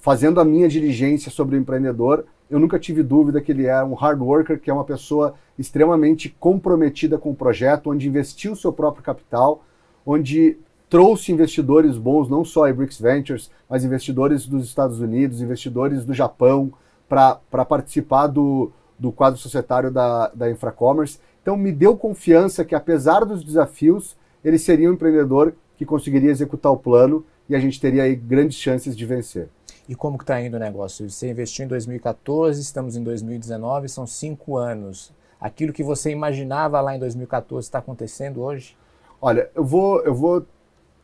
[0.00, 3.94] Fazendo a minha diligência sobre o empreendedor, eu nunca tive dúvida que ele é um
[3.94, 9.02] hard worker, que é uma pessoa extremamente comprometida com o projeto, onde investiu seu próprio
[9.02, 9.64] capital,
[10.06, 10.56] onde
[10.88, 16.14] trouxe investidores bons, não só a Bricks Ventures, mas investidores dos Estados Unidos, investidores do
[16.14, 16.72] Japão,
[17.08, 21.18] para participar do, do quadro societário da, da Infracommerce.
[21.42, 26.72] Então me deu confiança que, apesar dos desafios, ele seria um empreendedor que conseguiria executar
[26.72, 29.48] o plano e a gente teria aí grandes chances de vencer.
[29.88, 31.08] E como que está indo o negócio?
[31.08, 35.12] Você investiu em 2014, estamos em 2019, são cinco anos.
[35.40, 38.76] Aquilo que você imaginava lá em 2014 está acontecendo hoje?
[39.20, 40.44] Olha, eu vou, eu vou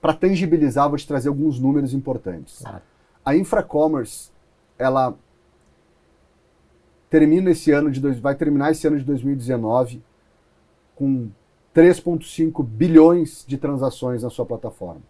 [0.04, 2.62] para tangibilizar, vou te trazer alguns números importantes.
[3.24, 4.30] A Infracommerce,
[4.78, 5.16] ela
[7.08, 10.02] termina esse ano de vai terminar esse ano de 2019
[10.94, 11.30] com
[11.74, 15.00] 3,5 bilhões de transações na sua plataforma,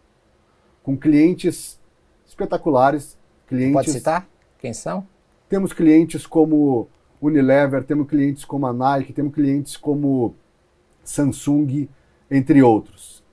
[0.85, 1.81] com clientes
[2.25, 3.75] espetaculares, clientes.
[3.75, 4.29] Pode citar
[4.61, 5.05] quem são?
[5.49, 6.87] Temos clientes como
[7.21, 10.37] Unilever, temos clientes como a Nike, temos clientes como
[11.03, 11.89] Samsung,
[12.31, 13.25] entre outros.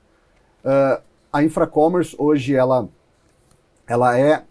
[0.64, 2.88] Uh, a Infracommerce hoje ela,
[3.86, 4.44] ela é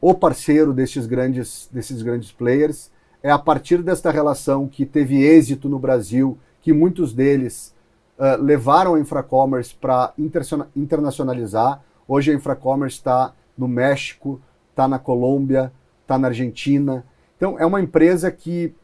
[0.00, 2.90] o parceiro desses grandes, desses grandes players.
[3.22, 7.74] É a partir desta relação que teve êxito no Brasil, que muitos deles
[8.18, 10.12] uh, levaram a Infracommerce para
[10.74, 11.82] internacionalizar.
[12.08, 17.04] Hoje a Infracommerce está no México, está na Colômbia, está na Argentina.
[17.36, 18.74] Então é uma empresa que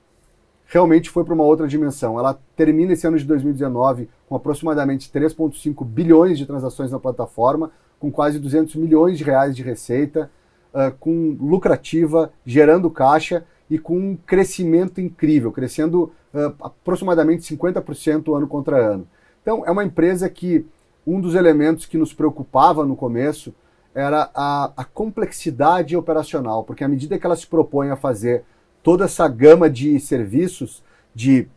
[0.68, 2.18] realmente foi para uma outra dimensão.
[2.18, 8.12] Ela termina esse ano de 2019 com aproximadamente 3,5 bilhões de transações na plataforma, com
[8.12, 10.30] quase 200 milhões de reais de receita,
[10.72, 18.46] uh, com lucrativa, gerando caixa e com um crescimento incrível, crescendo uh, aproximadamente 50% ano
[18.46, 19.08] contra ano.
[19.42, 20.66] Então, é uma empresa que
[21.06, 23.54] um dos elementos que nos preocupava no começo
[23.94, 28.44] era a, a complexidade operacional, porque à medida que ela se propõe a fazer
[28.82, 30.82] toda essa gama de serviços
[31.14, 31.48] de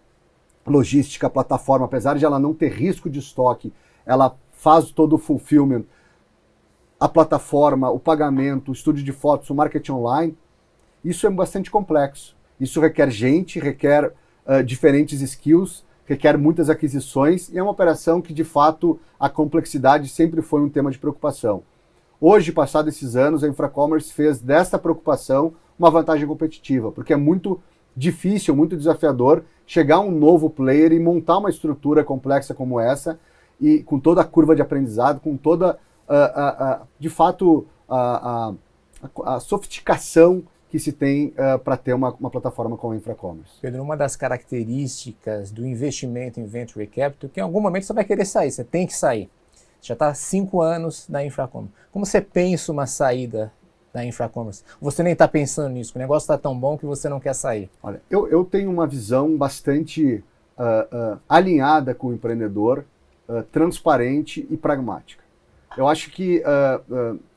[0.65, 3.73] logística, plataforma, apesar de ela não ter risco de estoque,
[4.05, 5.84] ela faz todo o fulfillment,
[6.99, 10.38] a plataforma, o pagamento, o estúdio de fotos, o marketing online,
[11.03, 12.36] isso é bastante complexo.
[12.60, 14.13] Isso requer gente, requer
[14.45, 20.10] uh, diferentes skills, requer muitas aquisições e é uma operação que, de fato, a complexidade
[20.10, 21.63] sempre foi um tema de preocupação.
[22.19, 27.60] Hoje, passados esses anos, a Infracommerce fez desta preocupação uma vantagem competitiva, porque é muito
[27.98, 33.20] difícil, muito desafiador chegar um novo player e montar uma estrutura complexa como essa
[33.60, 38.54] e com toda a curva de aprendizado, com toda, uh, uh, uh, de fato, a,
[39.39, 41.34] sofisticação que se tem
[41.65, 43.60] para ter uma, uma, plataforma como a Infracommerce.
[43.60, 47.91] Pedro, uma das características do investimento em Venture Capital é que em algum momento você
[47.91, 49.30] vai querer sair, você tem que sair.
[49.82, 51.74] Já está há cinco anos na Infracommerce.
[51.91, 53.52] Como você pensa uma saída
[53.93, 54.63] da Infracommerce?
[54.80, 57.69] Você nem está pensando nisso, o negócio está tão bom que você não quer sair.
[57.82, 60.23] Olha, eu, eu tenho uma visão bastante
[60.58, 62.86] uh, uh, alinhada com o empreendedor,
[63.27, 65.23] uh, transparente e pragmática.
[65.77, 66.43] Eu acho que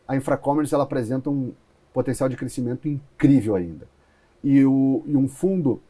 [0.08, 1.52] a Infracommerce ela apresenta um
[1.92, 3.86] potencial de crescimento incrível ainda.
[4.42, 5.80] E, o, e um fundo,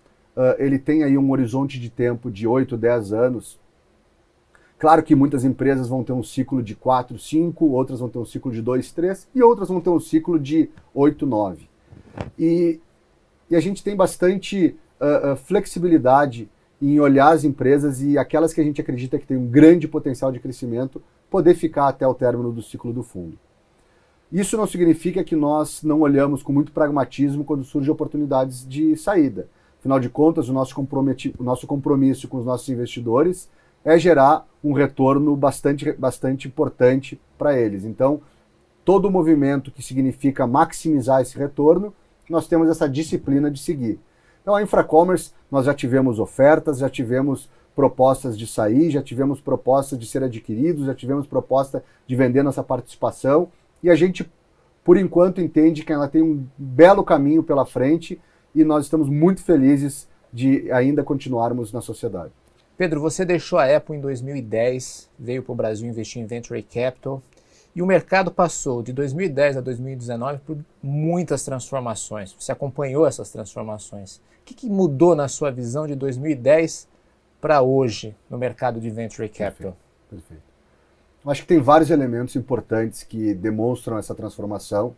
[0.58, 3.58] ele tem aí um horizonte de tempo de 8, 10 anos,
[4.78, 8.24] Claro que muitas empresas vão ter um ciclo de 4, 5, outras vão ter um
[8.24, 11.68] ciclo de 2, 3 e outras vão ter um ciclo de 8, 9.
[12.38, 12.80] E,
[13.50, 16.48] e a gente tem bastante uh, uh, flexibilidade
[16.82, 20.30] em olhar as empresas e aquelas que a gente acredita que tem um grande potencial
[20.30, 23.38] de crescimento poder ficar até o término do ciclo do fundo.
[24.30, 29.48] Isso não significa que nós não olhamos com muito pragmatismo quando surgem oportunidades de saída.
[29.78, 30.74] Afinal de contas, o nosso,
[31.38, 33.48] o nosso compromisso com os nossos investidores
[33.84, 37.84] é gerar um retorno bastante, bastante importante para eles.
[37.84, 38.20] Então,
[38.84, 41.92] todo movimento que significa maximizar esse retorno,
[42.28, 44.00] nós temos essa disciplina de seguir.
[44.42, 49.98] Então, a Infracommerce, nós já tivemos ofertas, já tivemos propostas de sair, já tivemos propostas
[49.98, 53.48] de ser adquiridos, já tivemos proposta de vender nossa participação,
[53.82, 54.30] e a gente,
[54.82, 58.20] por enquanto, entende que ela tem um belo caminho pela frente
[58.54, 62.32] e nós estamos muito felizes de ainda continuarmos na sociedade.
[62.76, 67.22] Pedro, você deixou a Apple em 2010, veio para o Brasil investir em Venture Capital
[67.74, 72.32] e o mercado passou de 2010 a 2019 por muitas transformações.
[72.32, 74.16] Você acompanhou essas transformações.
[74.16, 76.88] O que, que mudou na sua visão de 2010
[77.40, 79.76] para hoje no mercado de Venture Capital?
[80.10, 80.22] Perfeito.
[80.22, 80.54] Perfeito.
[81.26, 84.94] Acho que tem vários elementos importantes que demonstram essa transformação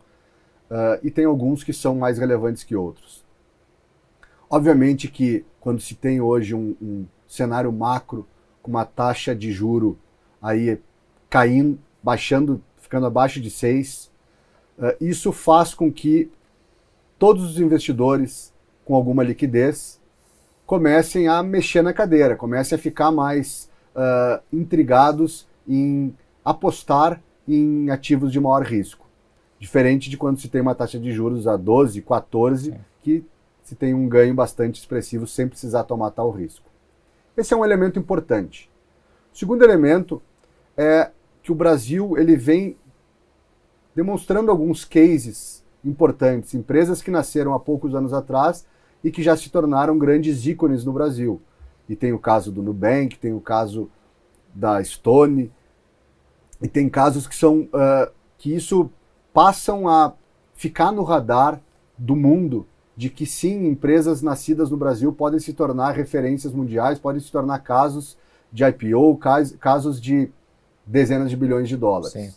[0.69, 3.23] uh, e tem alguns que são mais relevantes que outros.
[4.49, 8.27] Obviamente que quando se tem hoje um, um cenário macro,
[8.61, 9.97] com uma taxa de juro
[10.41, 10.79] aí
[11.29, 14.11] caindo, baixando, ficando abaixo de 6,
[14.77, 16.31] uh, isso faz com que
[17.19, 18.53] todos os investidores
[18.85, 19.99] com alguma liquidez
[20.65, 28.31] comecem a mexer na cadeira, comecem a ficar mais uh, intrigados em apostar em ativos
[28.31, 29.07] de maior risco.
[29.59, 32.77] Diferente de quando se tem uma taxa de juros a 12, 14, Sim.
[33.01, 33.25] que
[33.63, 36.66] se tem um ganho bastante expressivo sem precisar tomar tal risco.
[37.37, 38.67] Esse é um elemento importante.
[39.31, 40.19] O segundo elemento
[40.75, 41.11] é
[41.43, 42.75] que o Brasil ele vem
[43.95, 48.65] demonstrando alguns cases importantes, empresas que nasceram há poucos anos atrás
[49.03, 51.39] e que já se tornaram grandes ícones no Brasil.
[51.87, 53.89] E tem o caso do Nubank, tem o caso
[54.53, 55.51] da Stone,
[56.59, 58.89] e tem casos que são uh, que isso
[59.31, 60.13] passam a
[60.55, 61.61] ficar no radar
[61.95, 62.65] do mundo
[62.97, 67.59] de que sim, empresas nascidas no Brasil podem se tornar referências mundiais, podem se tornar
[67.59, 68.17] casos
[68.51, 69.19] de IPO,
[69.59, 70.31] casos de
[70.83, 72.13] dezenas de bilhões de dólares.
[72.13, 72.33] Sim.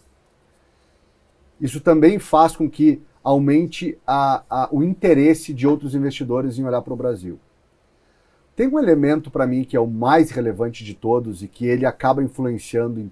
[1.58, 6.82] Isso também faz com que aumente a, a, o interesse de outros investidores em olhar
[6.82, 7.38] para o Brasil.
[8.54, 11.86] Tem um elemento para mim que é o mais relevante de todos e que ele
[11.86, 13.10] acaba influenciando em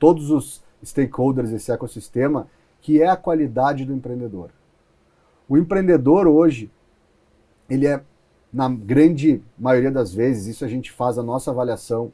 [0.00, 2.48] todos os stakeholders desse ecossistema,
[2.80, 4.50] que é a qualidade do empreendedor.
[5.48, 6.70] O empreendedor hoje,
[7.68, 8.02] ele é,
[8.52, 12.12] na grande maioria das vezes, isso a gente faz a nossa avaliação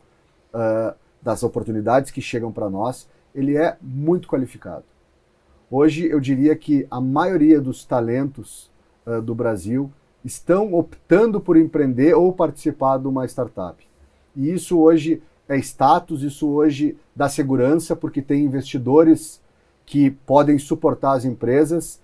[0.53, 4.85] uh, das oportunidades que chegam para nós, ele é muito qualificado.
[5.71, 8.71] Hoje eu diria que a maioria dos talentos
[9.07, 9.91] uh, do Brasil
[10.25, 13.87] estão optando por empreender ou participar de uma startup.
[14.35, 19.41] E isso hoje é status, isso hoje dá segurança, porque tem investidores
[19.85, 22.01] que podem suportar as empresas.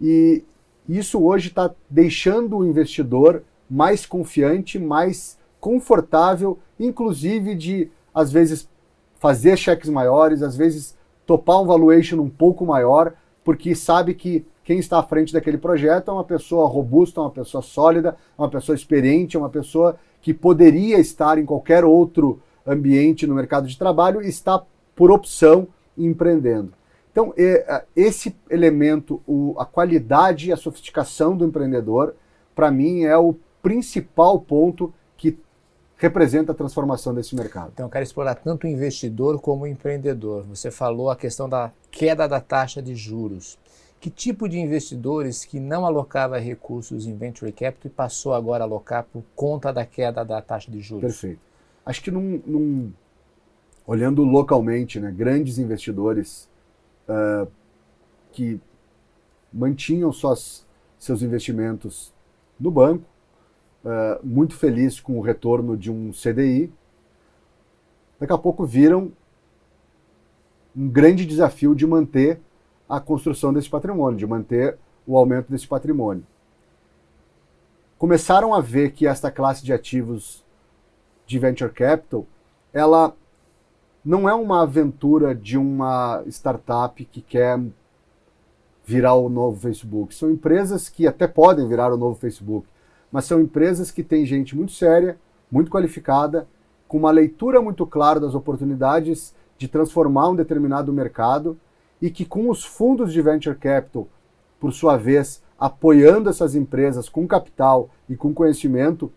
[0.00, 0.44] E
[0.88, 8.68] isso hoje está deixando o investidor mais confiante, mais confortável, inclusive de, às vezes,
[9.18, 10.96] fazer cheques maiores, às vezes
[11.26, 16.10] topar um valuation um pouco maior, porque sabe que quem está à frente daquele projeto
[16.10, 21.38] é uma pessoa robusta, uma pessoa sólida, uma pessoa experiente, uma pessoa que poderia estar
[21.38, 24.62] em qualquer outro ambiente no mercado de trabalho e está,
[24.94, 26.72] por opção, empreendendo.
[27.16, 27.32] Então,
[27.96, 29.22] esse elemento,
[29.56, 32.14] a qualidade e a sofisticação do empreendedor,
[32.54, 35.38] para mim, é o principal ponto que
[35.96, 37.70] representa a transformação desse mercado.
[37.72, 40.42] Então, eu quero explorar tanto o investidor como o empreendedor.
[40.42, 43.58] Você falou a questão da queda da taxa de juros.
[43.98, 48.66] Que tipo de investidores que não alocava recursos em venture capital e passou agora a
[48.66, 51.00] alocar por conta da queda da taxa de juros?
[51.00, 51.40] Perfeito.
[51.86, 52.92] Acho que num, num
[53.86, 56.54] olhando localmente, né, grandes investidores
[57.08, 57.50] uh,
[58.32, 58.60] que
[59.52, 60.66] mantinham suas,
[60.98, 62.12] seus investimentos
[62.58, 63.04] no banco,
[63.84, 66.72] uh, muito feliz com o retorno de um CDI,
[68.18, 69.12] daqui a pouco viram
[70.76, 72.40] um grande desafio de manter
[72.88, 76.26] a construção desse patrimônio, de manter o aumento desse patrimônio.
[77.98, 80.44] Começaram a ver que esta classe de ativos
[81.26, 82.26] de venture capital,
[82.72, 83.14] ela
[84.06, 87.60] não é uma aventura de uma startup que quer
[88.84, 90.14] virar o novo Facebook.
[90.14, 92.68] São empresas que até podem virar o novo Facebook,
[93.10, 95.18] mas são empresas que têm gente muito séria,
[95.50, 96.46] muito qualificada,
[96.86, 101.58] com uma leitura muito clara das oportunidades de transformar um determinado mercado
[102.00, 104.06] e que com os fundos de venture capital,
[104.60, 109.12] por sua vez, apoiando essas empresas com capital e com conhecimento,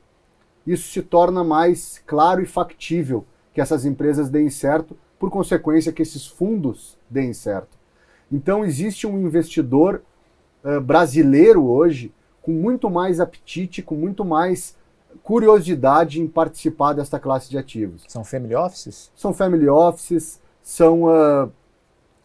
[0.65, 6.01] isso se torna mais claro e factível que essas empresas deem certo, por consequência que
[6.01, 7.77] esses fundos deem certo.
[8.31, 10.01] Então existe um investidor
[10.63, 14.77] uh, brasileiro hoje com muito mais apetite, com muito mais
[15.23, 18.03] curiosidade em participar desta classe de ativos.
[18.07, 19.11] São family offices?
[19.15, 21.51] São family offices, são uh,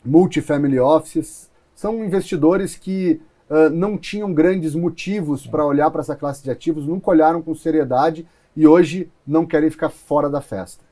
[0.04, 6.42] multifamily offices, são investidores que uh, não tinham grandes motivos para olhar para essa classe
[6.42, 10.83] de ativos, nunca olharam com seriedade e hoje não querem ficar fora da festa.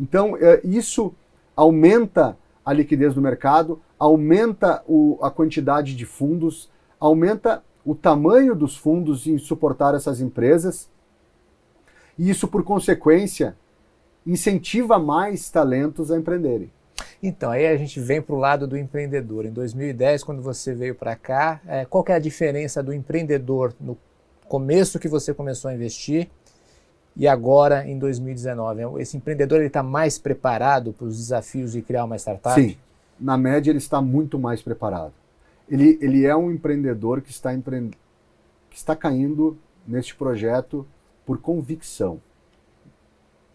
[0.00, 1.14] Então, uh, isso
[1.54, 8.76] aumenta a liquidez do mercado, aumenta o, a quantidade de fundos, aumenta o tamanho dos
[8.76, 10.88] fundos em suportar essas empresas,
[12.18, 13.56] e isso, por consequência,
[14.26, 16.70] incentiva mais talentos a empreenderem.
[17.22, 19.44] Então, aí a gente vem para o lado do empreendedor.
[19.44, 23.96] Em 2010, quando você veio para cá, é, qual é a diferença do empreendedor no
[24.48, 26.30] começo que você começou a investir
[27.16, 29.00] e agora em 2019?
[29.00, 32.60] Esse empreendedor está mais preparado para os desafios de criar uma startup?
[32.60, 32.76] Sim,
[33.18, 35.12] na média ele está muito mais preparado.
[35.68, 37.90] Ele, ele é um empreendedor que está, empre...
[38.68, 39.56] que está caindo
[39.86, 40.86] neste projeto
[41.24, 42.20] por convicção.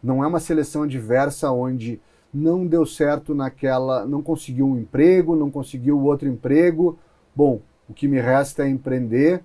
[0.02, 2.00] Não é uma seleção adversa onde
[2.34, 6.98] não deu certo naquela, não conseguiu um emprego, não conseguiu outro emprego.
[7.36, 9.42] Bom, o que me resta é empreender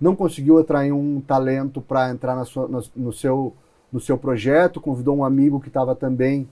[0.00, 3.54] não conseguiu atrair um talento para entrar sua, no, no, seu,
[3.90, 6.48] no seu projeto, convidou um amigo que estava também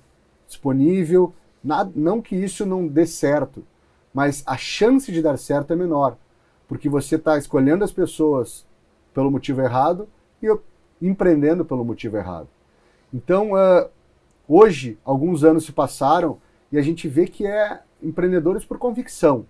[0.47, 1.33] disponível.
[1.63, 3.65] Nada, não que isso não dê certo,
[4.13, 6.17] mas a chance de dar certo é menor,
[6.69, 8.67] porque você está escolhendo as pessoas
[9.13, 10.09] pelo motivo errado
[10.43, 10.49] e
[11.01, 12.49] empreendendo pelo motivo errado.
[13.13, 13.89] Então, uh,
[14.49, 16.39] hoje, alguns anos se passaram
[16.73, 19.47] e a gente vê que é empreendedores por convicção.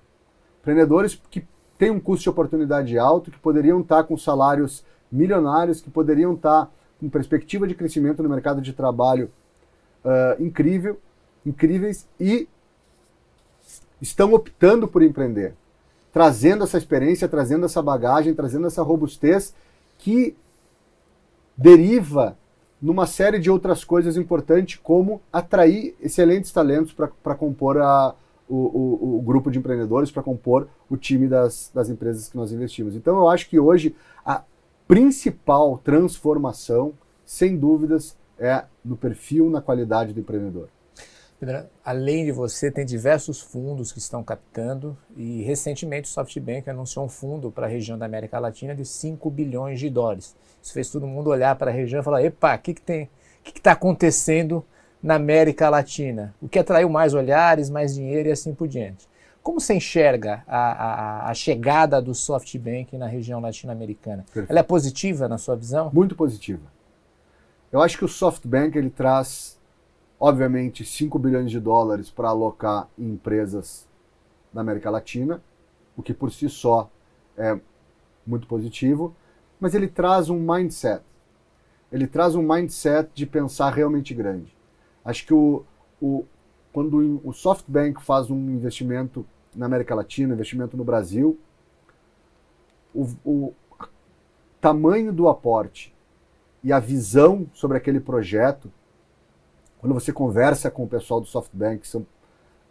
[0.60, 1.44] Empreendedores que
[1.78, 6.70] têm um custo de oportunidade alto, que poderiam estar com salários milionários, que poderiam estar
[7.00, 9.30] com perspectiva de crescimento no mercado de trabalho
[10.04, 10.98] uh, incrível,
[11.44, 12.48] incríveis e
[14.00, 15.54] estão optando por empreender,
[16.12, 19.54] trazendo essa experiência, trazendo essa bagagem, trazendo essa robustez
[19.98, 20.36] que
[21.56, 22.36] deriva
[22.80, 28.14] numa série de outras coisas importantes, como atrair excelentes talentos para compor a,
[28.48, 32.52] o, o, o, grupo de empreendedores, para compor o time das, das empresas que nós
[32.52, 32.94] investimos.
[32.94, 34.42] Então, eu acho que hoje a
[34.86, 36.92] principal transformação,
[37.24, 40.68] sem dúvidas, é no perfil, na qualidade do empreendedor.
[41.84, 47.08] Além de você, tem diversos fundos que estão captando e recentemente o SoftBank anunciou um
[47.08, 50.34] fundo para a região da América Latina de 5 bilhões de dólares.
[50.62, 53.04] Isso fez todo mundo olhar para a região e falar: epa, o que, que tem?
[53.40, 54.64] O que está acontecendo
[55.04, 56.34] na América Latina?
[56.40, 59.08] O que atraiu mais olhares, mais dinheiro e assim por diante.
[59.42, 64.24] Como você enxerga a, a, a chegada do SoftBank na região latino-americana?
[64.48, 65.90] Ela é positiva na sua visão?
[65.92, 66.62] Muito positiva.
[67.70, 69.60] Eu acho que o SoftBank ele traz,
[70.18, 73.86] obviamente, 5 bilhões de dólares para alocar em empresas
[74.52, 75.42] da América Latina,
[75.96, 76.88] o que por si só
[77.36, 77.58] é
[78.26, 79.14] muito positivo
[79.64, 81.02] mas ele traz um mindset.
[81.90, 84.53] Ele traz um mindset de pensar realmente grande.
[85.04, 85.64] Acho que o,
[86.00, 86.24] o,
[86.72, 91.38] quando o SoftBank faz um investimento na América Latina, investimento no Brasil,
[92.94, 93.54] o, o
[94.60, 95.94] tamanho do aporte
[96.62, 98.72] e a visão sobre aquele projeto,
[99.78, 102.06] quando você conversa com o pessoal do SoftBank, que são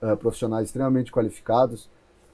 [0.02, 1.90] uh, profissionais extremamente qualificados,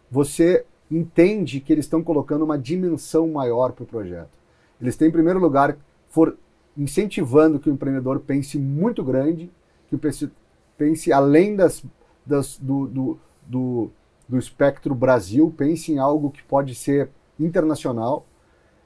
[0.09, 4.39] você entende que eles estão colocando uma dimensão maior para o projeto.
[4.81, 5.77] Eles têm, em primeiro lugar,
[6.07, 6.37] for
[6.77, 9.51] incentivando que o empreendedor pense muito grande,
[9.89, 10.29] que pense,
[10.77, 11.83] pense além das,
[12.25, 13.91] das do, do, do,
[14.27, 17.09] do espectro Brasil, pense em algo que pode ser
[17.39, 18.25] internacional.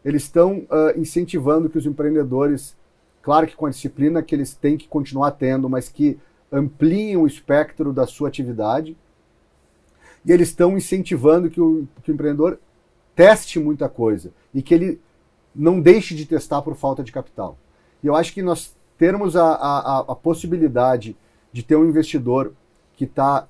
[0.04, 2.76] Eles estão uh, incentivando que os empreendedores,
[3.22, 6.20] claro que com a disciplina que eles têm que continuar tendo, mas que
[6.52, 8.96] ampliem o espectro da sua atividade.
[10.26, 12.60] E eles estão incentivando que o, que o empreendedor
[13.16, 15.02] teste muita coisa e que ele
[15.54, 17.58] não deixe de testar por falta de capital.
[18.02, 21.16] E eu acho que nós termos a, a, a possibilidade
[21.52, 22.54] de ter um investidor
[22.96, 23.48] que está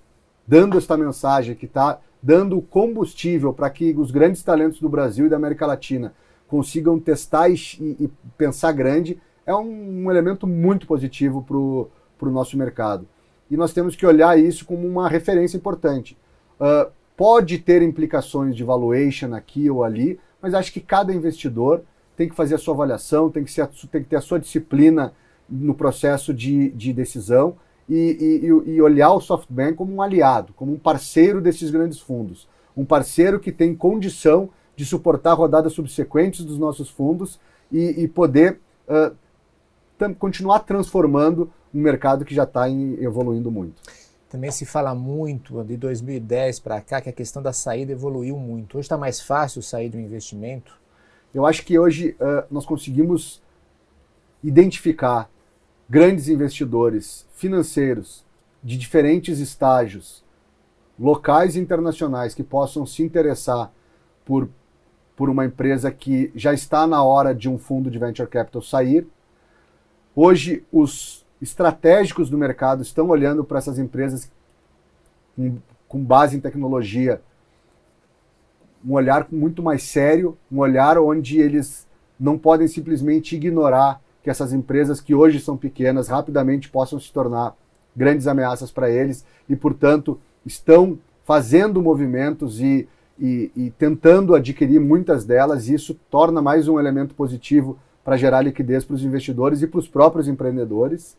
[0.48, 5.30] dando esta mensagem, que está dando combustível para que os grandes talentos do Brasil e
[5.30, 6.14] da América Latina
[6.48, 12.58] consigam testar e, e pensar grande, é um, um elemento muito positivo para o nosso
[12.58, 13.08] mercado.
[13.50, 16.18] E nós temos que olhar isso como uma referência importante.
[16.60, 21.84] Uh, pode ter implicações de valuation aqui ou ali, mas acho que cada investidor
[22.16, 25.14] tem que fazer a sua avaliação, tem que, ser, tem que ter a sua disciplina
[25.50, 27.56] no processo de, de decisão
[27.90, 32.48] e, e, e, olhar o SoftBank como um aliado, como um parceiro desses grandes fundos.
[32.76, 37.40] Um parceiro que tem condição de suportar rodadas subsequentes dos nossos fundos
[37.72, 39.16] e, e poder uh,
[40.18, 43.82] continuar transformando um mercado que já está evoluindo muito.
[44.30, 48.78] Também se fala muito de 2010 para cá que a questão da saída evoluiu muito.
[48.78, 50.84] Hoje está mais fácil sair do investimento
[51.34, 53.42] eu acho que hoje uh, nós conseguimos
[54.44, 55.30] identificar
[55.90, 58.26] grandes investidores financeiros
[58.64, 60.24] de diferentes estágios,
[61.00, 63.72] locais e internacionais, que possam se interessar
[64.26, 64.50] por,
[65.16, 69.08] por uma empresa que já está na hora de um fundo de venture capital sair.
[70.16, 74.32] Hoje, os estratégicos do mercado estão olhando para essas empresas
[75.36, 77.22] com, com base em tecnologia
[78.86, 81.88] um olhar muito mais sério, um olhar onde eles
[82.20, 87.56] não podem simplesmente ignorar que essas empresas que hoje são pequenas rapidamente possam se tornar
[87.96, 92.88] grandes ameaças para eles e, portanto, estão fazendo movimentos e,
[93.20, 98.42] e, e, tentando adquirir muitas delas, e isso torna mais um elemento positivo para gerar
[98.42, 101.18] liquidez para os investidores e para os próprios empreendedores.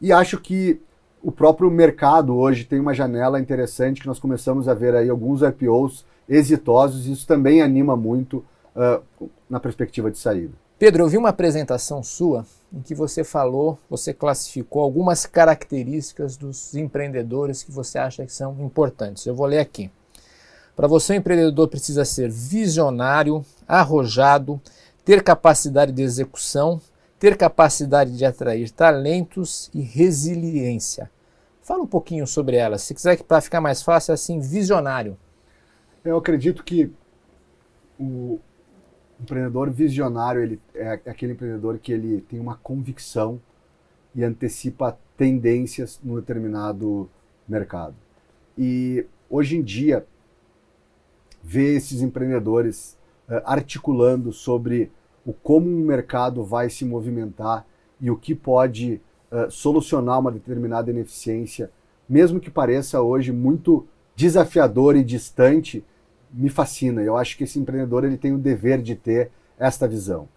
[0.00, 0.80] E acho que
[1.22, 5.42] o próprio mercado hoje tem uma janela interessante que nós começamos a ver aí alguns
[5.42, 8.44] IPOs exitosos e isso também anima muito
[8.76, 10.52] uh, na perspectiva de saída.
[10.78, 16.72] Pedro, eu vi uma apresentação sua em que você falou, você classificou algumas características dos
[16.74, 19.26] empreendedores que você acha que são importantes.
[19.26, 19.90] Eu vou ler aqui.
[20.76, 24.60] Para você, o empreendedor precisa ser visionário, arrojado,
[25.04, 26.80] ter capacidade de execução,
[27.18, 31.10] ter capacidade de atrair talentos e resiliência.
[31.60, 32.82] Fala um pouquinho sobre elas.
[32.82, 35.18] Se quiser que para ficar mais fácil, assim, visionário.
[36.04, 36.92] Eu acredito que
[37.98, 38.38] o
[39.20, 43.40] empreendedor visionário ele é aquele empreendedor que ele tem uma convicção
[44.14, 47.08] e antecipa tendências no determinado
[47.48, 47.94] mercado.
[48.56, 50.06] E hoje em dia
[51.42, 52.96] ver esses empreendedores
[53.28, 54.90] uh, articulando sobre
[55.24, 57.66] o como um mercado vai se movimentar
[58.00, 59.00] e o que pode
[59.30, 61.70] uh, solucionar uma determinada ineficiência,
[62.08, 65.84] mesmo que pareça hoje muito desafiador e distante,
[66.32, 67.02] me fascina.
[67.02, 70.28] Eu acho que esse empreendedor ele tem o dever de ter esta visão.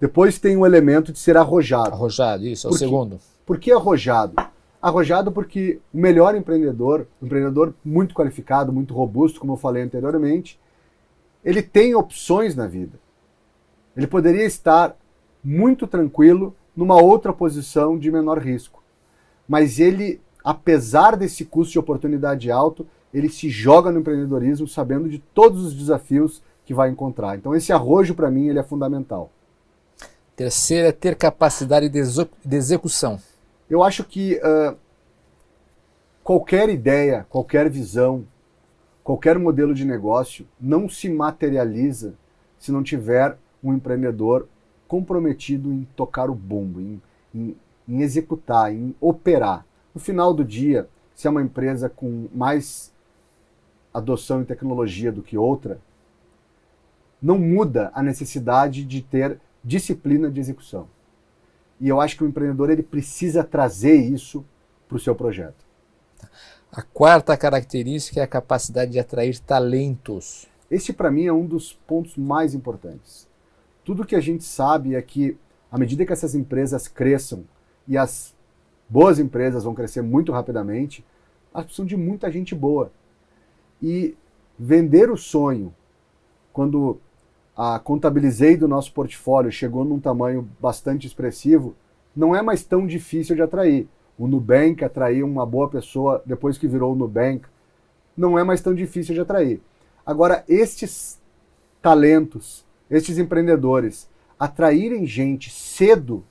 [0.00, 1.92] Depois tem o elemento de ser arrojado.
[1.92, 3.20] Arrojado, isso, é o segundo.
[3.46, 4.34] Por que arrojado?
[4.80, 10.58] Arrojado porque o melhor empreendedor, um empreendedor muito qualificado, muito robusto, como eu falei anteriormente,
[11.44, 12.98] ele tem opções na vida.
[13.96, 14.96] Ele poderia estar
[15.42, 18.82] muito tranquilo numa outra posição de menor risco.
[19.48, 25.18] Mas ele, apesar desse custo de oportunidade alto, ele se joga no empreendedorismo sabendo de
[25.18, 27.36] todos os desafios que vai encontrar.
[27.36, 29.30] Então esse arrojo para mim ele é fundamental.
[30.34, 33.20] Terceira é ter capacidade de execução.
[33.68, 34.76] Eu acho que uh,
[36.22, 38.24] qualquer ideia, qualquer visão,
[39.04, 42.14] qualquer modelo de negócio não se materializa
[42.58, 44.48] se não tiver um empreendedor
[44.88, 47.02] comprometido em tocar o bumbo, em,
[47.34, 47.56] em,
[47.88, 49.66] em executar, em operar.
[49.94, 52.91] No final do dia, se é uma empresa com mais
[53.92, 55.80] adoção em tecnologia do que outra,
[57.20, 60.88] não muda a necessidade de ter disciplina de execução.
[61.80, 64.44] E eu acho que o empreendedor ele precisa trazer isso
[64.88, 65.64] para o seu projeto.
[66.70, 70.46] A quarta característica é a capacidade de atrair talentos.
[70.70, 73.28] Esse, para mim, é um dos pontos mais importantes.
[73.84, 75.36] Tudo que a gente sabe é que,
[75.70, 77.44] à medida que essas empresas cresçam,
[77.86, 78.34] e as
[78.88, 81.04] boas empresas vão crescer muito rapidamente,
[81.52, 82.92] elas precisam de muita gente boa.
[83.82, 84.16] E
[84.58, 85.74] vender o sonho,
[86.52, 87.00] quando
[87.56, 91.74] a contabilizei do nosso portfólio chegou num tamanho bastante expressivo,
[92.14, 93.88] não é mais tão difícil de atrair.
[94.18, 97.46] O Nubank atraiu uma boa pessoa depois que virou o Nubank,
[98.16, 99.60] não é mais tão difícil de atrair.
[100.04, 101.20] Agora, estes
[101.80, 104.08] talentos, estes empreendedores,
[104.38, 106.24] atraírem gente cedo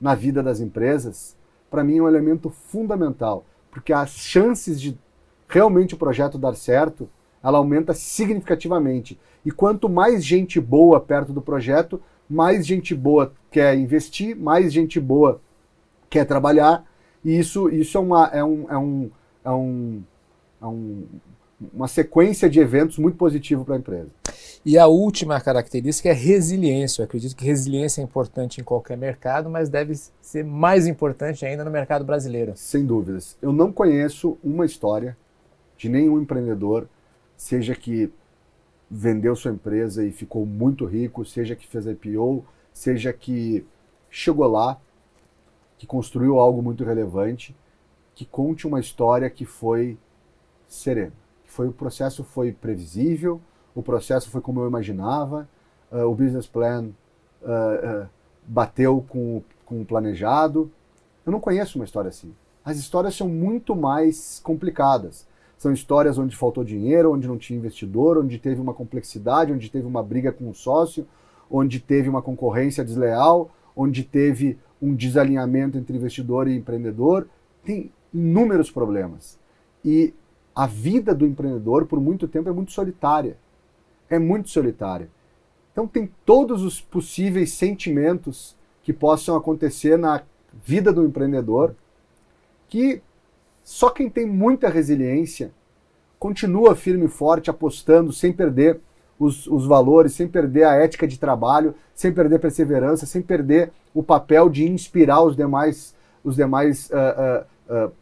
[0.00, 1.36] na vida das empresas,
[1.70, 4.98] para mim é um elemento fundamental, porque as chances de
[5.50, 7.08] realmente o projeto dar certo,
[7.42, 9.18] ela aumenta significativamente.
[9.44, 15.00] E quanto mais gente boa perto do projeto, mais gente boa quer investir, mais gente
[15.00, 15.40] boa
[16.08, 16.84] quer trabalhar,
[17.24, 19.10] e isso, isso é, uma, é, um, é, um,
[19.44, 20.02] é, um,
[20.62, 21.04] é um,
[21.74, 24.08] uma sequência de eventos muito positivo para a empresa.
[24.64, 27.00] E a última característica é resiliência.
[27.00, 31.64] Eu acredito que resiliência é importante em qualquer mercado, mas deve ser mais importante ainda
[31.64, 32.52] no mercado brasileiro.
[32.56, 33.36] Sem dúvidas.
[33.40, 35.16] Eu não conheço uma história
[35.80, 36.86] de nenhum empreendedor,
[37.38, 38.12] seja que
[38.90, 43.66] vendeu sua empresa e ficou muito rico, seja que fez IPO, seja que
[44.10, 44.78] chegou lá,
[45.78, 47.56] que construiu algo muito relevante,
[48.14, 49.96] que conte uma história que foi
[50.68, 51.14] serena.
[51.44, 53.40] Que foi o processo foi previsível,
[53.74, 55.48] o processo foi como eu imaginava,
[55.90, 56.90] uh, o business plan
[57.40, 58.08] uh, uh,
[58.46, 60.70] bateu com, com o planejado.
[61.24, 62.34] Eu não conheço uma história assim.
[62.62, 65.29] As histórias são muito mais complicadas.
[65.60, 69.86] São histórias onde faltou dinheiro, onde não tinha investidor, onde teve uma complexidade, onde teve
[69.86, 71.06] uma briga com o sócio,
[71.50, 77.28] onde teve uma concorrência desleal, onde teve um desalinhamento entre investidor e empreendedor.
[77.62, 79.38] Tem inúmeros problemas.
[79.84, 80.14] E
[80.56, 83.36] a vida do empreendedor, por muito tempo, é muito solitária.
[84.08, 85.10] É muito solitária.
[85.72, 90.22] Então, tem todos os possíveis sentimentos que possam acontecer na
[90.64, 91.76] vida do empreendedor
[92.66, 93.02] que
[93.62, 95.52] só quem tem muita resiliência
[96.18, 98.78] continua firme e forte, apostando, sem perder
[99.18, 104.02] os, os, valores, sem perder a ética de trabalho, sem perder perseverança, sem perder o
[104.02, 107.92] papel de inspirar os demais, os demais uh, uh, uh,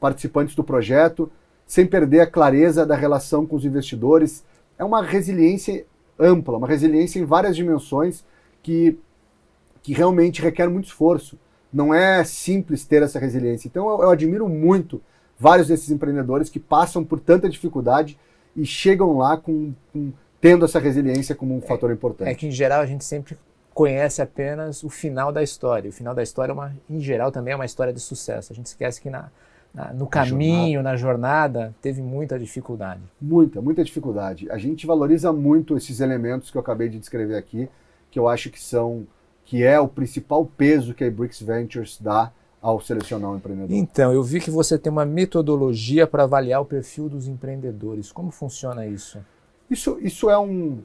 [0.00, 1.30] participantes do projeto,
[1.66, 4.44] sem perder a clareza da relação com os investidores.
[4.78, 5.86] É uma resiliência
[6.18, 8.24] ampla, uma resiliência em várias dimensões
[8.62, 8.98] que,
[9.82, 11.38] que realmente requer muito esforço.
[11.74, 13.66] Não é simples ter essa resiliência.
[13.66, 15.02] Então eu, eu admiro muito
[15.36, 18.16] vários desses empreendedores que passam por tanta dificuldade
[18.56, 22.30] e chegam lá com, com tendo essa resiliência como um é, fator importante.
[22.30, 23.36] É que em geral a gente sempre
[23.74, 25.90] conhece apenas o final da história.
[25.90, 28.52] O final da história, é uma, em geral, também é uma história de sucesso.
[28.52, 29.30] A gente esquece que na,
[29.92, 33.02] no caminho, na jornada, teve muita dificuldade.
[33.20, 34.48] Muita, muita dificuldade.
[34.48, 37.68] A gente valoriza muito esses elementos que eu acabei de descrever aqui,
[38.10, 39.04] que eu acho que são
[39.44, 43.76] que é o principal peso que a Bricks Ventures dá ao selecionar um empreendedor.
[43.76, 48.10] Então, eu vi que você tem uma metodologia para avaliar o perfil dos empreendedores.
[48.10, 49.18] Como funciona isso?
[49.70, 50.78] Isso, isso é um.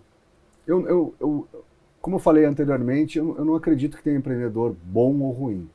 [0.68, 1.48] Eu, eu, eu
[2.02, 5.70] como eu falei anteriormente, eu, eu, não acredito que tenha empreendedor bom ou ruim.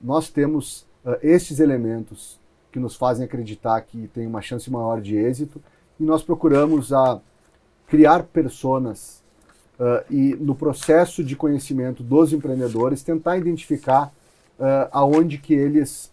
[0.00, 2.38] Nós temos uh, esses elementos
[2.72, 5.62] que nos fazem acreditar que tem uma chance maior de êxito
[5.98, 7.20] e nós procuramos a
[7.86, 9.15] criar personas
[9.78, 14.12] uh, e no processo de conhecimento dos empreendedores tentar identificar
[14.58, 16.10] uh, aonde que eles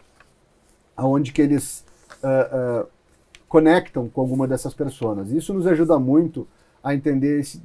[0.95, 1.83] aonde que eles
[2.23, 2.87] uh,
[3.47, 5.31] conectam com alguma dessas pessoas.
[5.31, 6.47] Isso nos ajuda muito
[6.83, 7.61] a entender esse,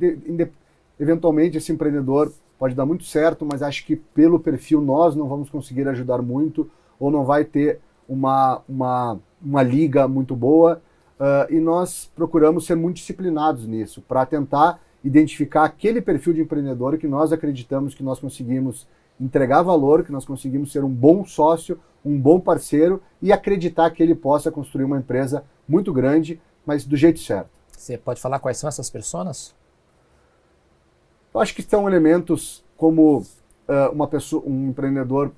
[0.98, 5.48] eventualmente esse empreendedor pode dar muito certo, mas acho que pelo perfil nós não vamos
[5.50, 10.80] conseguir ajudar muito ou não vai ter uma, uma, uma liga muito boa.
[11.18, 16.98] Uh, e nós procuramos ser muito disciplinados nisso, para tentar identificar aquele perfil de empreendedor
[16.98, 18.86] que nós acreditamos que nós conseguimos
[19.18, 24.02] entregar valor, que nós conseguimos ser um bom sócio, um bom parceiro e acreditar que
[24.02, 27.48] ele possa construir uma empresa muito grande, mas do jeito certo.
[27.72, 29.54] Você pode falar quais são essas pessoas?
[31.34, 35.32] Eu acho que são elementos como uh, uma pessoa, um empreendedor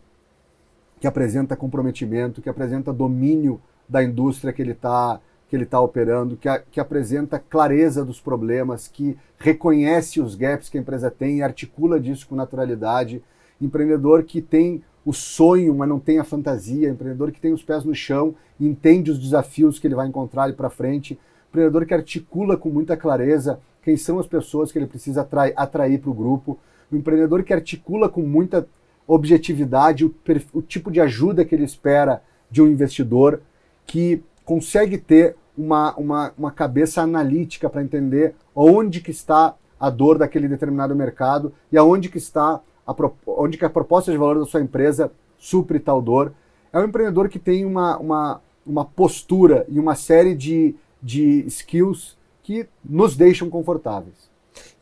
[0.98, 5.20] que apresenta comprometimento, que apresenta domínio da indústria que ele está
[5.50, 10.68] que ele está operando, que, a, que apresenta clareza dos problemas, que reconhece os gaps
[10.68, 13.20] que a empresa tem e articula disso com naturalidade.
[13.60, 16.88] Empreendedor que tem o sonho, mas não tem a fantasia.
[16.88, 20.52] Empreendedor que tem os pés no chão entende os desafios que ele vai encontrar ali
[20.52, 21.18] para frente.
[21.48, 25.98] Empreendedor que articula com muita clareza quem são as pessoas que ele precisa atrair, atrair
[25.98, 26.60] para o grupo.
[26.92, 28.68] O empreendedor que articula com muita
[29.04, 30.14] objetividade o,
[30.52, 33.40] o tipo de ajuda que ele espera de um investidor,
[33.84, 40.18] que consegue ter uma, uma, uma cabeça analítica para entender onde que está a dor
[40.18, 42.96] daquele determinado mercado e aonde que está a,
[43.28, 46.34] onde que a proposta de valor da sua empresa supre tal dor.
[46.72, 52.18] É um empreendedor que tem uma, uma, uma postura e uma série de, de skills
[52.42, 54.28] que nos deixam confortáveis.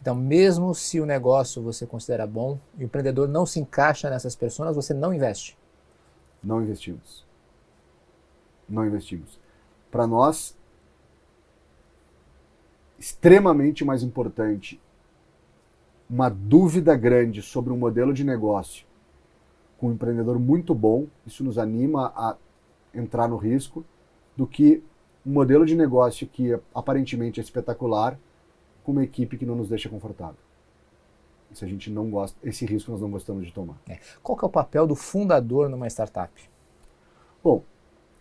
[0.01, 4.35] Então, mesmo se o negócio você considera bom e o empreendedor não se encaixa nessas
[4.35, 5.59] pessoas, você não investe?
[6.43, 7.27] Não investimos.
[8.67, 9.39] Não investimos.
[9.91, 10.57] Para nós,
[12.99, 14.81] extremamente mais importante
[16.09, 18.87] uma dúvida grande sobre um modelo de negócio
[19.79, 22.37] com um empreendedor muito bom, isso nos anima a
[22.93, 23.85] entrar no risco,
[24.37, 24.83] do que
[25.25, 28.19] um modelo de negócio que aparentemente é espetacular
[28.83, 30.49] com uma equipe que não nos deixa confortável.
[31.51, 33.79] Isso a gente não gosta, esse risco nós não gostamos de tomar.
[33.89, 33.99] É.
[34.23, 36.33] Qual que é o papel do fundador numa startup?
[37.43, 37.63] Bom,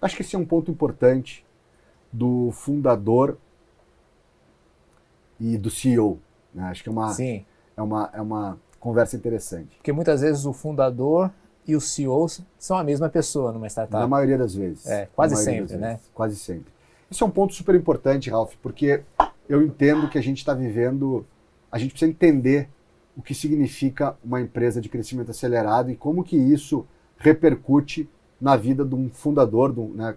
[0.01, 1.45] acho que esse é um ponto importante
[2.11, 3.37] do fundador
[5.39, 6.19] e do CEO.
[6.53, 6.63] Né?
[6.63, 7.45] Acho que é uma, Sim.
[7.75, 9.75] É, uma, é uma conversa interessante.
[9.77, 11.31] Porque muitas vezes o fundador
[11.67, 12.27] e o CEO
[12.57, 14.01] são a mesma pessoa numa startup.
[14.01, 14.85] Na maioria das vezes.
[14.85, 15.99] É, quase sempre, né?
[16.13, 16.71] Quase sempre.
[17.09, 19.03] Isso é um ponto super importante, Ralph, porque
[19.47, 21.25] eu entendo que a gente está vivendo,
[21.71, 22.69] a gente precisa entender
[23.15, 26.85] o que significa uma empresa de crescimento acelerado e como que isso
[27.17, 30.15] repercute na vida de um fundador, do, né,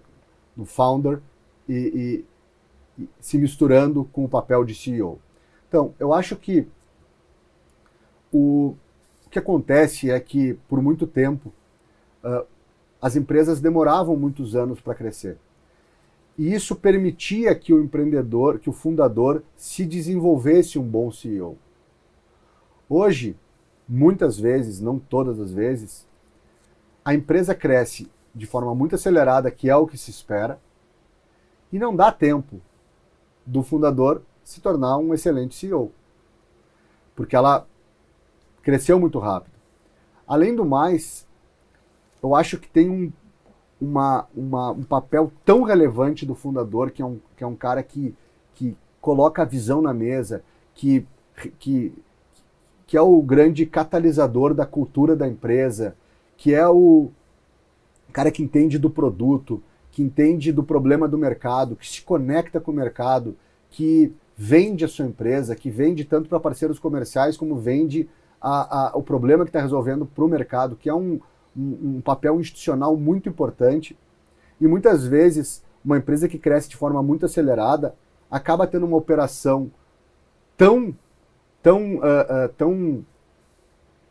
[0.55, 1.19] do founder,
[1.73, 2.25] e,
[3.19, 5.19] se misturando com o papel de CEO.
[5.67, 6.67] Então, eu acho que
[8.31, 8.75] o,
[9.25, 11.51] o que acontece é que, por muito tempo,
[12.23, 12.45] uh,
[13.01, 15.37] as empresas demoravam muitos anos para crescer.
[16.37, 21.57] E isso permitia que o empreendedor, que o fundador, se desenvolvesse um bom CEO.
[22.87, 23.35] Hoje,
[23.87, 26.07] muitas vezes, não todas as vezes,
[27.03, 30.59] a empresa cresce de forma muito acelerada, que é o que se espera,
[31.71, 32.61] e não dá tempo
[33.45, 35.91] do fundador se tornar um excelente CEO.
[37.15, 37.67] Porque ela
[38.61, 39.53] cresceu muito rápido.
[40.27, 41.27] Além do mais,
[42.21, 43.11] eu acho que tem um,
[43.79, 47.81] uma, uma, um papel tão relevante do fundador, que é um, que é um cara
[47.81, 48.15] que,
[48.53, 50.43] que coloca a visão na mesa,
[50.73, 51.05] que,
[51.57, 51.93] que,
[52.85, 55.95] que é o grande catalisador da cultura da empresa,
[56.37, 57.09] que é o
[58.13, 62.71] cara que entende do produto, que entende do problema do mercado, que se conecta com
[62.71, 63.35] o mercado,
[63.69, 68.09] que vende a sua empresa, que vende tanto para parceiros comerciais como vende
[68.41, 71.19] a, a, o problema que está resolvendo para o mercado, que é um,
[71.55, 73.95] um, um, papel institucional muito importante.
[74.59, 77.93] E muitas vezes, uma empresa que cresce de forma muito acelerada
[78.29, 79.69] acaba tendo uma operação
[80.57, 80.95] tão,
[81.61, 83.05] tão, uh, uh, tão,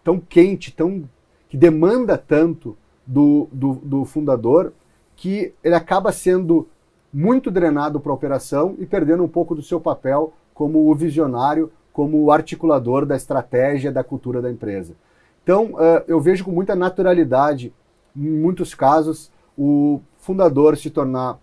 [0.05, 1.09] tão quente, tão,
[1.49, 2.76] que demanda tanto
[3.07, 4.72] do, do, do fundador,
[5.21, 6.66] que ele acaba sendo
[7.12, 11.71] muito drenado para a operação e perdendo um pouco do seu papel como o visionário,
[11.93, 14.95] como o articulador da estratégia, da cultura da empresa.
[15.43, 17.71] Então, uh, eu vejo com muita naturalidade,
[18.16, 21.39] em muitos casos, o fundador se tornar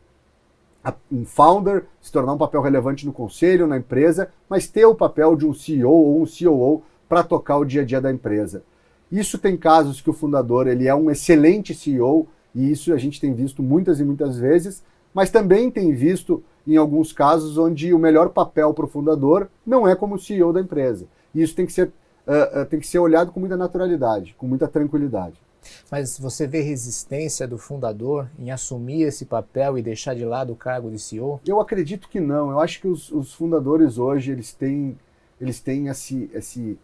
[1.12, 5.36] um founder, se tornar um papel relevante no conselho, na empresa, mas ter o papel
[5.36, 8.64] de um CEO ou um COO para tocar o dia a dia da empresa.
[9.12, 13.20] Isso tem casos que o fundador ele é um excelente CEO, e isso a gente
[13.20, 14.84] tem visto muitas e muitas vezes,
[15.14, 19.88] mas também tem visto em alguns casos onde o melhor papel para o fundador não
[19.88, 21.08] é como CEO da empresa.
[21.34, 21.88] E isso tem que ser,
[22.28, 25.40] uh, uh, tem que ser olhado com muita naturalidade, com muita tranquilidade.
[25.92, 30.56] Mas você vê resistência do fundador em assumir esse papel e deixar de lado o
[30.56, 31.40] cargo de CEO?
[31.46, 32.52] Eu acredito que não.
[32.52, 34.98] Eu acho que os, os fundadores hoje eles têm,
[35.40, 36.78] eles têm esse, esse,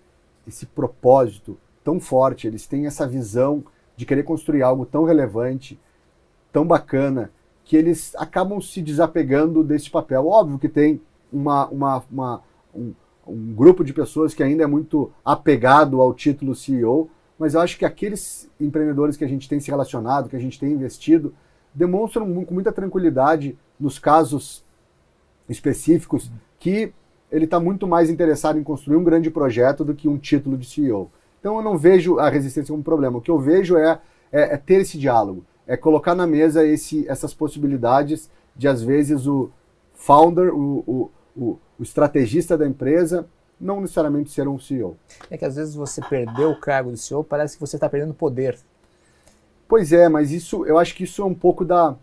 [0.48, 3.64] esse propósito tão forte, eles têm essa visão
[3.96, 5.80] de querer construir algo tão relevante,
[6.52, 7.32] tão bacana,
[7.64, 10.28] que eles acabam se desapegando desse papel.
[10.28, 12.42] Óbvio que tem uma, uma, uma
[12.74, 12.94] um,
[13.28, 17.78] um grupo de pessoas que ainda é muito apegado ao título CEO, mas eu acho
[17.78, 21.34] que aqueles empreendedores que a gente tem se relacionado, que a gente tem investido,
[21.74, 24.64] demonstram com muita tranquilidade nos casos
[25.50, 26.94] específicos que
[27.32, 30.70] ele está muito mais interessado em construir um grande projeto do que um título de
[30.70, 31.12] CEO.
[31.44, 33.18] Então eu não vejo a resistência como um problema.
[33.18, 34.00] O que eu vejo é,
[34.32, 39.28] é, é ter esse diálogo, é colocar na mesa esse, essas possibilidades de, às vezes,
[39.28, 39.52] o
[39.94, 43.28] founder, o, o, o, o estrategista da empresa,
[43.60, 44.96] não necessariamente ser um CEO.
[45.30, 48.14] É que às vezes você perdeu o cargo de CEO, parece que você está perdendo
[48.14, 48.58] poder.
[49.68, 51.94] Pois é, mas isso, eu acho que isso é um pouco da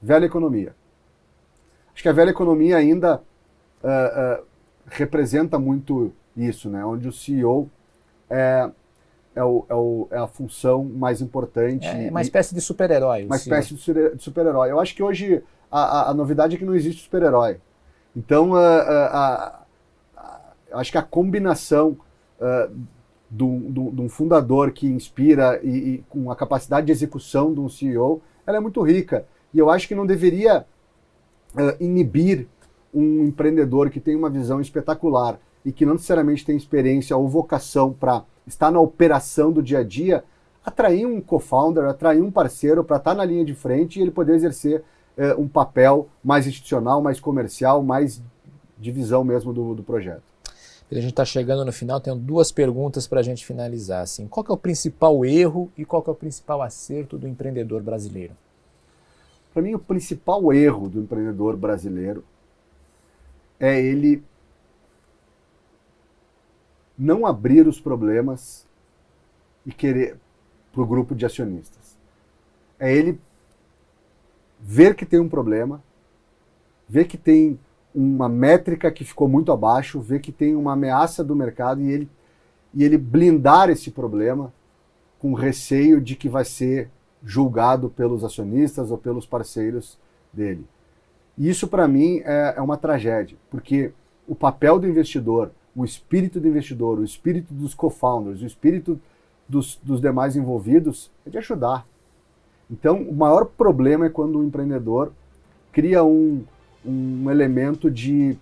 [0.00, 0.72] velha economia.
[1.92, 3.20] Acho que a velha economia ainda
[3.82, 4.44] uh, uh,
[4.86, 6.84] representa muito isso, né?
[6.84, 7.68] Onde o CEO
[8.30, 8.70] é,
[9.34, 11.86] é, o, é, o, é a função mais importante.
[11.86, 13.24] É uma espécie de super-herói.
[13.24, 14.70] Uma espécie de super-herói.
[14.70, 17.58] Eu acho que hoje a, a, a, novidade é que não existe super-herói.
[18.16, 19.64] Então, a,
[20.72, 21.96] acho que a combinação
[23.30, 28.22] de um fundador que inspira e, e, com a capacidade de execução de um CEO,
[28.46, 29.26] ela é muito rica.
[29.52, 30.64] E eu acho que não deveria
[31.80, 32.46] inibir
[32.92, 37.92] um empreendedor que tem uma visão espetacular e que não necessariamente tem experiência ou vocação
[37.92, 40.24] para estar na operação do dia a dia,
[40.64, 44.10] atrair um co-founder, atrair um parceiro para estar tá na linha de frente e ele
[44.10, 44.82] poder exercer
[45.16, 48.22] eh, um papel mais institucional, mais comercial, mais
[48.78, 50.34] de visão mesmo do, do projeto.
[50.90, 54.02] A gente está chegando no final, tenho duas perguntas para a gente finalizar.
[54.02, 58.34] Assim, qual é o principal erro e qual é o principal acerto do empreendedor brasileiro?
[59.52, 62.24] Para mim, o principal erro do empreendedor brasileiro
[63.58, 64.22] é ele
[66.98, 68.66] não abrir os problemas
[69.66, 70.16] e querer
[70.72, 71.96] para o grupo de acionistas.
[72.78, 73.20] É ele
[74.60, 75.82] ver que tem um problema,
[76.88, 77.58] ver que tem
[77.94, 82.10] uma métrica que ficou muito abaixo, ver que tem uma ameaça do mercado e ele,
[82.72, 84.52] e ele blindar esse problema
[85.18, 86.90] com receio de que vai ser
[87.22, 89.98] julgado pelos acionistas ou pelos parceiros
[90.32, 90.66] dele.
[91.38, 93.92] E isso, para mim, é, é uma tragédia, porque
[94.26, 99.00] o papel do investidor o espírito do investidor, o espírito dos co-founders, o espírito
[99.48, 101.86] dos, dos demais envolvidos é de ajudar.
[102.70, 105.12] Então, o maior problema é quando o empreendedor
[105.72, 106.44] cria um,
[106.84, 108.38] um elemento de,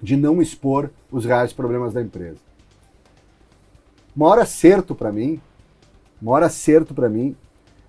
[0.00, 2.38] de não expor os reais problemas da empresa.
[4.14, 5.40] O maior acerto para mim,
[6.20, 7.34] o maior acerto para mim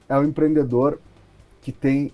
[0.07, 0.99] é o empreendedor
[1.61, 2.11] que tem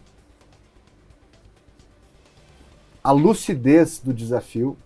[3.04, 4.78] a lucidez do desafio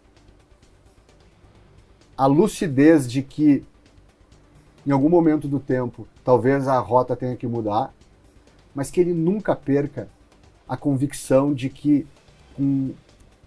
[2.18, 3.63] a lucidez de que
[4.86, 7.93] em algum momento do tempo talvez a rota tenha que mudar,
[8.74, 10.07] mas que ele nunca perca
[10.68, 12.05] a convicção de que
[12.55, 12.91] com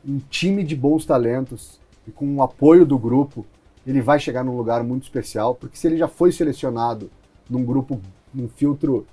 [0.06, 3.44] um time de bons talentos e com o apoio do grupo,
[3.86, 7.10] ele vai chegar num lugar muito especial, porque se ele já foi selecionado
[7.48, 8.00] num grupo,
[8.32, 9.06] num filtro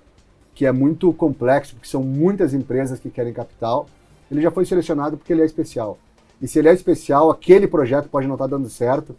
[0.54, 3.88] que é muito complexo, porque são muitas empresas que querem capital,
[4.32, 5.98] ele já foi selecionado porque ele é especial.
[6.42, 9.16] E se ele é especial, aquele projeto pode não estar dando certo,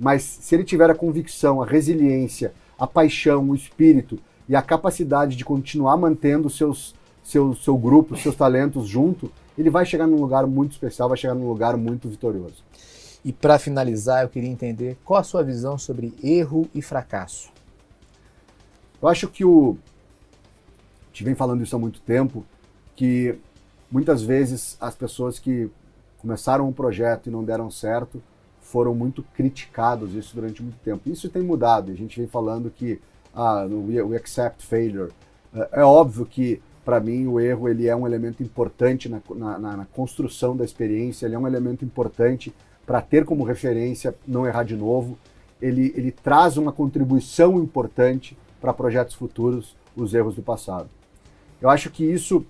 [0.00, 5.36] mas se ele tiver a convicção, a resiliência, a paixão, o espírito e a capacidade
[5.36, 10.46] de continuar mantendo seus, seu, seu grupo, seus talentos junto, ele vai chegar num lugar
[10.46, 12.64] muito especial, vai chegar num lugar muito vitorioso.
[13.22, 17.50] E para finalizar, eu queria entender qual a sua visão sobre erro e fracasso.
[19.02, 19.76] Eu acho que o.
[21.12, 22.42] Gente vem falando isso há muito tempo,
[22.96, 23.38] que
[23.90, 25.70] muitas vezes as pessoas que
[26.18, 28.22] começaram um projeto e não deram certo
[28.70, 31.08] foram muito criticados isso durante muito tempo.
[31.08, 31.90] Isso tem mudado.
[31.90, 33.00] A gente vem falando que
[33.34, 35.12] ah, we, accept failure.
[35.54, 39.76] É, é óbvio que para mim o erro ele é um elemento importante na, na,
[39.76, 42.54] na, construção da experiência, ele é um elemento importante
[42.86, 45.18] para ter como referência não errar de novo.
[45.60, 50.88] Ele, ele traz uma contribuição importante para projetos futuros, os erros do passado.
[51.60, 52.44] Eu acho que isso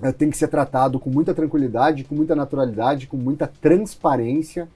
[0.00, 4.68] é, tem que ser tratado com muita tranquilidade, com muita naturalidade, com muita transparência,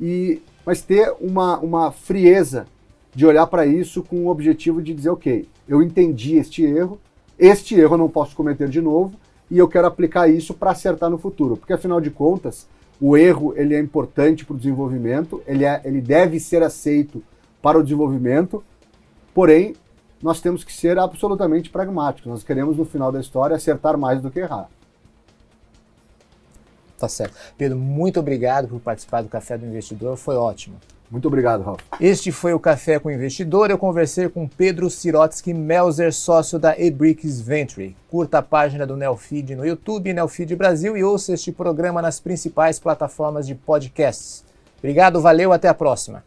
[0.00, 2.66] e mas ter uma, uma frieza
[3.14, 6.98] de olhar para isso com o objetivo de dizer, ok, eu entendi este erro,
[7.38, 9.14] este erro eu não posso cometer de novo
[9.50, 12.66] e eu quero aplicar isso para acertar no futuro, porque afinal de contas
[13.00, 17.22] o erro ele é importante para o desenvolvimento, ele, é, ele deve ser aceito
[17.62, 18.62] para o desenvolvimento,
[19.32, 19.74] porém
[20.22, 22.30] nós temos que ser absolutamente pragmáticos.
[22.30, 24.68] Nós queremos no final da história acertar mais do que errar.
[26.98, 27.34] Tá certo.
[27.56, 30.76] Pedro, muito obrigado por participar do Café do Investidor, foi ótimo.
[31.10, 31.80] Muito obrigado, Ralf.
[32.00, 33.70] Este foi o Café com o Investidor.
[33.70, 37.96] Eu conversei com Pedro Sirotsky Melzer, sócio da Ebricks Venture.
[38.10, 42.78] Curta a página do Neofeed no YouTube, Neofeed Brasil, e ouça este programa nas principais
[42.78, 44.44] plataformas de podcasts.
[44.78, 46.24] Obrigado, valeu, até a próxima.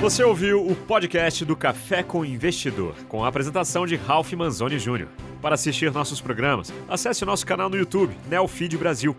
[0.00, 4.78] Você ouviu o podcast do Café com o Investidor, com a apresentação de Ralph Manzoni
[4.78, 5.33] Jr.
[5.44, 9.14] Para assistir nossos programas, acesse o nosso canal no YouTube, Neofeed Brasil.